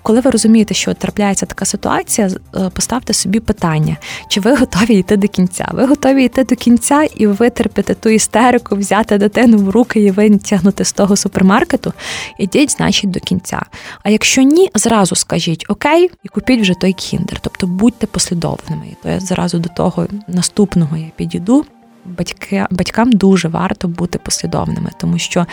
коли 0.03 0.19
ви 0.19 0.31
розумієте, 0.31 0.73
що 0.73 0.93
трапляється 0.93 1.45
така 1.45 1.65
ситуація, 1.65 2.29
е, 2.55 2.69
поставте 2.69 3.13
собі 3.13 3.39
питання, 3.39 3.97
чи 4.27 4.39
ви 4.39 4.55
готові 4.55 4.95
йти 4.95 5.17
до 5.17 5.27
кінця? 5.27 5.67
Ви 5.73 5.85
готові 5.85 6.23
йти 6.25 6.43
до 6.43 6.55
кінця 6.55 7.03
і 7.03 7.27
витерпіти 7.27 7.93
ту 7.93 8.09
істерику, 8.09 8.75
взяти 8.75 9.17
дитину 9.17 9.57
в 9.57 9.69
руки 9.69 9.99
і 9.99 10.11
витягнути 10.11 10.85
з 10.85 10.91
того 10.91 11.15
супермаркету? 11.15 11.93
Ідіть, 12.37 12.71
значить, 12.71 13.11
до 13.11 13.19
кінця. 13.19 13.61
А 14.03 14.09
якщо 14.09 14.41
ні, 14.41 14.69
зразу 14.75 15.15
скажіть 15.15 15.65
окей, 15.69 16.11
і 16.23 16.27
купіть 16.27 16.61
вже 16.61 16.73
той 16.73 16.93
кіндер. 16.93 17.39
Тобто 17.39 17.67
будьте 17.67 18.07
послідовними. 18.07 18.85
І 18.91 18.95
то 19.03 19.09
я 19.09 19.19
зразу 19.19 19.59
до 19.59 19.69
того 19.69 20.07
наступного 20.27 20.97
я 20.97 21.11
підійду. 21.15 21.65
Батьки, 22.05 22.65
батькам 22.71 23.11
дуже 23.11 23.47
варто 23.47 23.87
бути 23.87 24.19
послідовними, 24.19 24.89
тому 24.97 25.17
що 25.17 25.45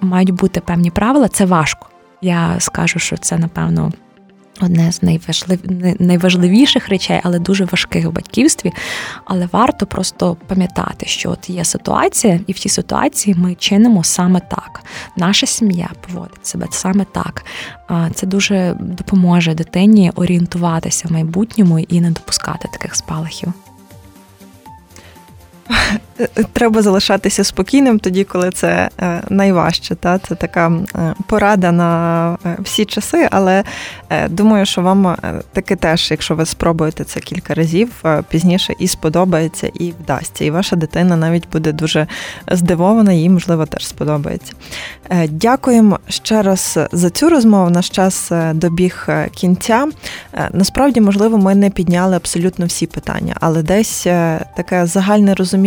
мають 0.00 0.30
бути 0.30 0.60
певні 0.60 0.90
правила. 0.90 1.28
Це 1.28 1.44
важко. 1.44 1.86
Я 2.22 2.60
скажу, 2.60 2.98
що 2.98 3.16
це 3.16 3.38
напевно. 3.38 3.92
Одне 4.60 4.92
з 4.92 5.02
найважлив... 5.02 5.58
найважливіших 5.98 6.88
речей, 6.88 7.20
але 7.24 7.38
дуже 7.38 7.64
важких 7.64 8.06
в 8.06 8.10
батьківстві. 8.10 8.72
Але 9.24 9.48
варто 9.52 9.86
просто 9.86 10.36
пам'ятати, 10.46 11.06
що 11.06 11.30
от 11.30 11.50
є 11.50 11.64
ситуація, 11.64 12.40
і 12.46 12.52
в 12.52 12.58
тій 12.58 12.68
ситуації 12.68 13.36
ми 13.38 13.54
чинимо 13.54 14.04
саме 14.04 14.40
так. 14.40 14.82
Наша 15.16 15.46
сім'я 15.46 15.90
поводить 16.06 16.46
себе 16.46 16.66
саме 16.70 17.06
так. 17.12 17.44
Це 18.14 18.26
дуже 18.26 18.76
допоможе 18.80 19.54
дитині 19.54 20.12
орієнтуватися 20.14 21.08
в 21.08 21.12
майбутньому 21.12 21.78
і 21.78 22.00
не 22.00 22.10
допускати 22.10 22.68
таких 22.72 22.94
спалахів. 22.94 23.52
Треба 26.52 26.82
залишатися 26.82 27.44
спокійним 27.44 27.98
тоді, 27.98 28.24
коли 28.24 28.50
це 28.50 28.90
е, 29.00 29.22
найважче. 29.28 29.94
Та? 29.94 30.18
Це 30.18 30.34
така 30.34 30.72
е, 30.94 31.14
порада 31.26 31.72
на 31.72 32.32
е, 32.46 32.56
всі 32.60 32.84
часи, 32.84 33.28
але 33.30 33.64
думаю, 34.28 34.66
що 34.66 34.82
вам 34.82 35.16
таки 35.52 35.76
теж, 35.76 36.10
якщо 36.10 36.34
ви 36.34 36.46
спробуєте 36.46 37.04
це 37.04 37.20
кілька 37.20 37.54
разів, 37.54 38.04
пізніше 38.28 38.74
і 38.78 38.88
сподобається, 38.88 39.70
і 39.74 39.94
вдасться. 40.02 40.44
І 40.44 40.50
ваша 40.50 40.76
дитина 40.76 41.16
навіть 41.16 41.48
буде 41.52 41.72
дуже 41.72 42.06
здивована, 42.50 43.12
їй, 43.12 43.30
можливо, 43.30 43.66
теж 43.66 43.86
сподобається. 43.86 44.52
Дякуємо 45.28 45.98
ще 46.08 46.42
раз 46.42 46.78
за 46.92 47.10
цю 47.10 47.28
розмову. 47.28 47.70
Наш 47.70 47.90
час 47.90 48.32
добіг 48.52 49.08
кінця. 49.34 49.86
Насправді, 50.52 51.00
можливо, 51.00 51.38
ми 51.38 51.54
не 51.54 51.70
підняли 51.70 52.16
абсолютно 52.16 52.66
всі 52.66 52.86
питання, 52.86 53.36
але 53.40 53.62
десь 53.62 54.02
таке 54.56 54.86
загальне 54.86 55.34
розуміння. 55.34 55.57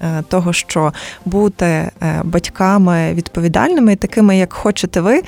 Е, 0.00 0.22
того, 0.28 0.52
що 0.52 0.92
бути 1.24 1.66
е, 1.66 1.90
батьками 2.24 3.14
відповідальними, 3.14 3.96
такими, 3.96 4.38
як 4.38 4.52
хочете 4.52 5.00
ви, 5.00 5.22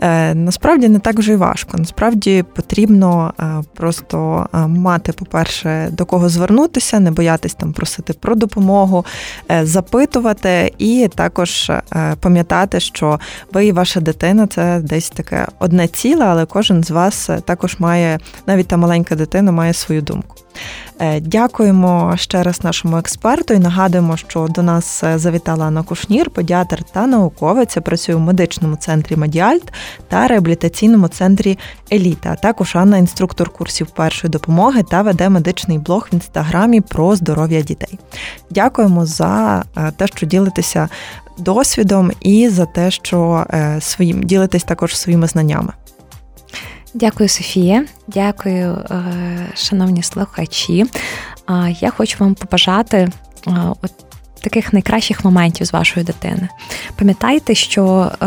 е, 0.00 0.34
насправді 0.34 0.88
не 0.88 0.98
так 0.98 1.18
вже 1.18 1.32
й 1.32 1.36
важко. 1.36 1.78
Насправді 1.78 2.44
потрібно 2.54 3.32
просто 3.74 4.46
мати, 4.68 5.12
по-перше, 5.12 5.88
до 5.92 6.06
кого 6.06 6.28
звернутися, 6.28 7.00
не 7.00 7.10
боятись 7.10 7.54
там 7.54 7.72
просити 7.72 8.12
про 8.12 8.34
допомогу, 8.34 9.04
запитувати, 9.62 10.72
і 10.78 11.08
також 11.14 11.72
пам'ятати, 12.20 12.80
що 12.80 13.20
ви 13.52 13.66
і 13.66 13.72
ваша 13.72 14.00
дитина 14.00 14.46
це 14.46 14.80
десь 14.80 15.10
таке 15.10 15.46
одне 15.58 15.88
ціле, 15.88 16.24
але 16.24 16.46
кожен 16.46 16.84
з 16.84 16.90
вас 16.90 17.30
також 17.44 17.76
має, 17.78 18.18
навіть 18.46 18.68
та 18.68 18.76
маленька 18.76 19.14
дитина 19.14 19.52
має 19.52 19.72
свою 19.72 20.02
думку. 20.02 20.43
Е, 20.98 21.20
дякуємо 21.20 22.12
ще 22.16 22.42
раз 22.42 22.64
нашому 22.64 22.96
експерту 22.96 23.54
і 23.54 23.58
нагадуємо, 23.58 24.16
що 24.16 24.46
до 24.50 24.62
нас 24.62 25.04
е, 25.04 25.18
завітала 25.18 25.66
Анна 25.66 25.82
Кушнір, 25.82 26.30
педіатр 26.30 26.82
та 26.92 27.06
науковиця. 27.06 27.80
Працює 27.80 28.14
у 28.14 28.18
медичному 28.18 28.76
центрі 28.76 29.16
Медіальт 29.16 29.72
та 30.08 30.28
реабілітаційному 30.28 31.08
центрі 31.08 31.58
Еліта. 31.92 32.34
Також 32.34 32.76
Анна 32.76 32.98
інструктор 32.98 33.50
курсів 33.50 33.86
першої 33.86 34.30
допомоги 34.30 34.82
та 34.82 35.02
веде 35.02 35.28
медичний 35.28 35.78
блог 35.78 36.08
в 36.12 36.14
інстаграмі 36.14 36.80
про 36.80 37.16
здоров'я 37.16 37.62
дітей. 37.62 37.98
Дякуємо 38.50 39.06
за 39.06 39.64
е, 39.76 39.92
те, 39.96 40.06
що 40.06 40.26
ділитеся 40.26 40.88
досвідом, 41.38 42.12
і 42.20 42.48
за 42.48 42.66
те, 42.66 42.90
що 42.90 43.46
своїм 43.80 44.22
ділитесь 44.22 44.64
також 44.64 44.96
своїми 44.96 45.26
знаннями. 45.26 45.72
Дякую, 46.94 47.28
Софія. 47.28 47.84
Дякую, 48.06 48.72
е, 48.90 49.06
шановні 49.56 50.02
слухачі. 50.02 50.84
Я 51.80 51.90
хочу 51.90 52.16
вам 52.20 52.34
побажати 52.34 53.08
от 53.82 53.92
таких 54.44 54.72
найкращих 54.72 55.24
моментів 55.24 55.66
з 55.66 55.72
вашої 55.72 56.06
дитини. 56.06 56.48
Пам'ятайте, 56.96 57.54
що 57.54 58.12
е, 58.22 58.26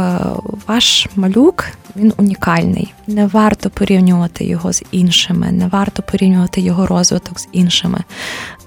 ваш 0.68 1.08
малюк 1.16 1.66
він 1.96 2.14
унікальний. 2.18 2.94
Не 3.08 3.28
варто 3.28 3.70
порівнювати 3.70 4.46
його 4.46 4.74
з 4.74 4.84
іншими, 4.92 5.52
не 5.52 5.68
варто 5.68 6.04
порівнювати 6.04 6.62
його 6.62 6.88
розвиток 6.88 7.40
з 7.40 7.48
іншими. 7.52 8.04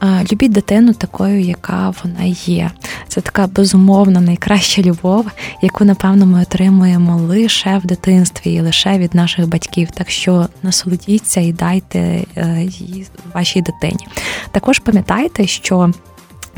Е, 0.03 0.25
любіть 0.33 0.53
дитину 0.53 0.93
такою, 0.93 1.41
яка 1.41 1.95
вона 2.05 2.25
є. 2.47 2.71
Це 3.09 3.21
така 3.21 3.47
безумовна 3.47 4.21
найкраща 4.21 4.83
любов, 4.83 5.27
яку, 5.63 5.85
напевно, 5.85 6.27
ми 6.27 6.43
отримуємо 6.43 7.17
лише 7.17 7.79
в 7.79 7.87
дитинстві 7.87 8.55
і 8.55 8.61
лише 8.61 8.99
від 8.99 9.15
наших 9.15 9.49
батьків. 9.49 9.89
Так 9.91 10.11
що 10.11 10.47
насолодіться 10.63 11.41
і 11.41 11.53
дайте 11.53 11.99
е, 12.37 12.63
її 12.63 13.07
вашій 13.35 13.63
дитині. 13.63 14.07
Також 14.53 14.79
пам'ятайте, 14.79 15.47
що 15.47 15.93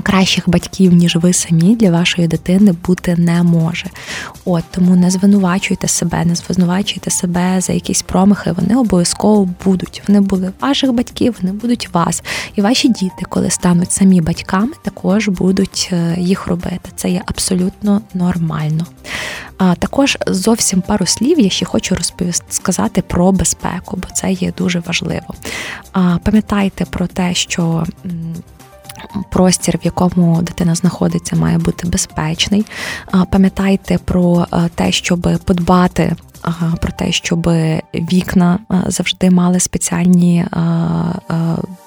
кращих 0.03 0.49
батьків, 0.49 0.93
ніж 0.93 1.17
ви 1.17 1.33
самі 1.33 1.77
для 1.77 1.91
вашої 1.91 2.29
дитини 2.29 2.73
бути 2.87 3.17
не 3.17 3.43
може. 3.43 3.87
От 4.45 4.65
тому 4.71 4.97
не 4.97 5.11
звинувачуйте 5.11 5.89
себе, 5.89 6.25
не 6.25 6.35
звинувачуйте 6.35 7.11
себе 7.11 7.61
за 7.61 7.73
якісь 7.73 8.03
промахи. 8.03 8.53
Вони 8.53 8.77
обов'язково 8.77 9.49
будуть. 9.65 10.03
Вони 10.09 10.21
були 10.21 10.53
ваших 10.61 10.93
батьків, 10.93 11.37
вони 11.43 11.53
будуть 11.53 11.95
вас. 11.95 12.23
І 12.55 12.61
ваші 12.61 12.89
діти, 12.89 13.25
коли 13.29 13.51
стануть 13.51 13.93
самі 13.93 14.21
батьками, 14.21 14.73
також 14.85 15.29
будуть 15.29 15.89
е, 15.93 16.17
їх 16.19 16.47
робити. 16.47 16.91
Це 16.97 17.11
є 17.11 17.23
абсолютно 17.27 18.01
нормально. 18.15 18.87
А 19.59 19.75
також 19.75 20.19
зовсім 20.27 20.81
пару 20.81 21.07
слів 21.07 21.41
я 21.41 21.51
ще 21.51 21.65
хочу 21.65 21.95
розповісти 21.95 22.47
сказати 22.49 23.03
про 23.03 23.33
безпеку, 23.33 23.97
бо 23.97 24.09
це 24.15 24.33
є 24.33 24.53
дуже 24.59 24.83
важливо. 24.87 25.35
А 25.93 26.19
Пам'ятайте 26.25 26.85
про 26.85 27.07
те, 27.07 27.35
що 27.35 27.85
простір, 29.31 29.79
в 29.79 29.85
якому 29.85 30.43
дитина 30.43 30.75
знаходиться, 30.75 31.37
має 31.37 31.59
бути 31.59 31.89
безпечний. 31.89 32.67
Пам'ятайте 33.31 33.99
про 33.99 34.47
те, 34.75 34.93
щоб 34.93 35.39
подбати. 35.45 36.17
Про 36.81 36.93
те, 36.93 37.13
щоб 37.13 37.51
вікна 37.95 38.59
завжди 38.87 39.31
мали 39.31 39.61
спеціальні 39.61 40.45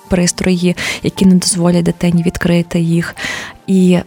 пристрої, 0.10 0.76
які 1.04 1.26
не 1.26 1.36
дозволять 1.36 1.84
дитині 1.84 2.24
відкрити 2.24 2.80
їх. 2.80 3.16
І 3.68 3.94
е, 3.94 4.04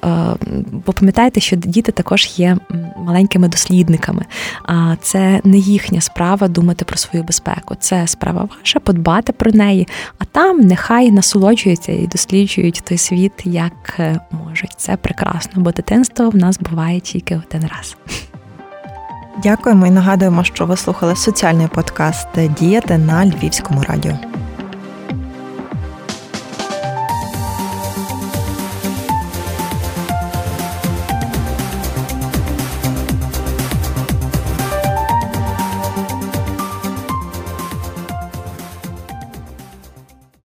бо 0.86 0.92
пам'ятайте, 0.92 1.40
що 1.40 1.56
діти 1.56 1.92
також 1.92 2.30
є 2.36 2.56
маленькими 2.96 3.48
дослідниками, 3.48 4.24
а 4.64 4.96
це 5.02 5.40
не 5.44 5.58
їхня 5.58 6.00
справа 6.00 6.48
думати 6.48 6.84
про 6.84 6.96
свою 6.96 7.24
безпеку. 7.24 7.74
Це 7.80 8.06
справа 8.06 8.48
ваша 8.58 8.80
подбати 8.80 9.32
про 9.32 9.52
неї, 9.52 9.88
а 10.18 10.24
там 10.24 10.60
нехай 10.60 11.10
насолоджуються 11.10 11.92
і 11.92 12.06
досліджують 12.06 12.82
той 12.84 12.98
світ, 12.98 13.32
як 13.44 13.96
е, 13.98 14.20
можуть. 14.30 14.74
Це 14.76 14.96
прекрасно, 14.96 15.62
бо 15.62 15.72
дитинство 15.72 16.30
в 16.30 16.36
нас 16.36 16.58
буває 16.58 17.00
тільки 17.00 17.40
один 17.46 17.62
раз. 17.62 17.96
Дякуємо 19.42 19.86
і 19.86 19.90
нагадуємо, 19.90 20.44
що 20.44 20.66
ви 20.66 20.76
слухали 20.76 21.16
соціальний 21.16 21.68
подкаст 21.68 22.28
Діяти 22.58 22.98
на 22.98 23.26
Львівському 23.26 23.82
радіо. 23.82 24.18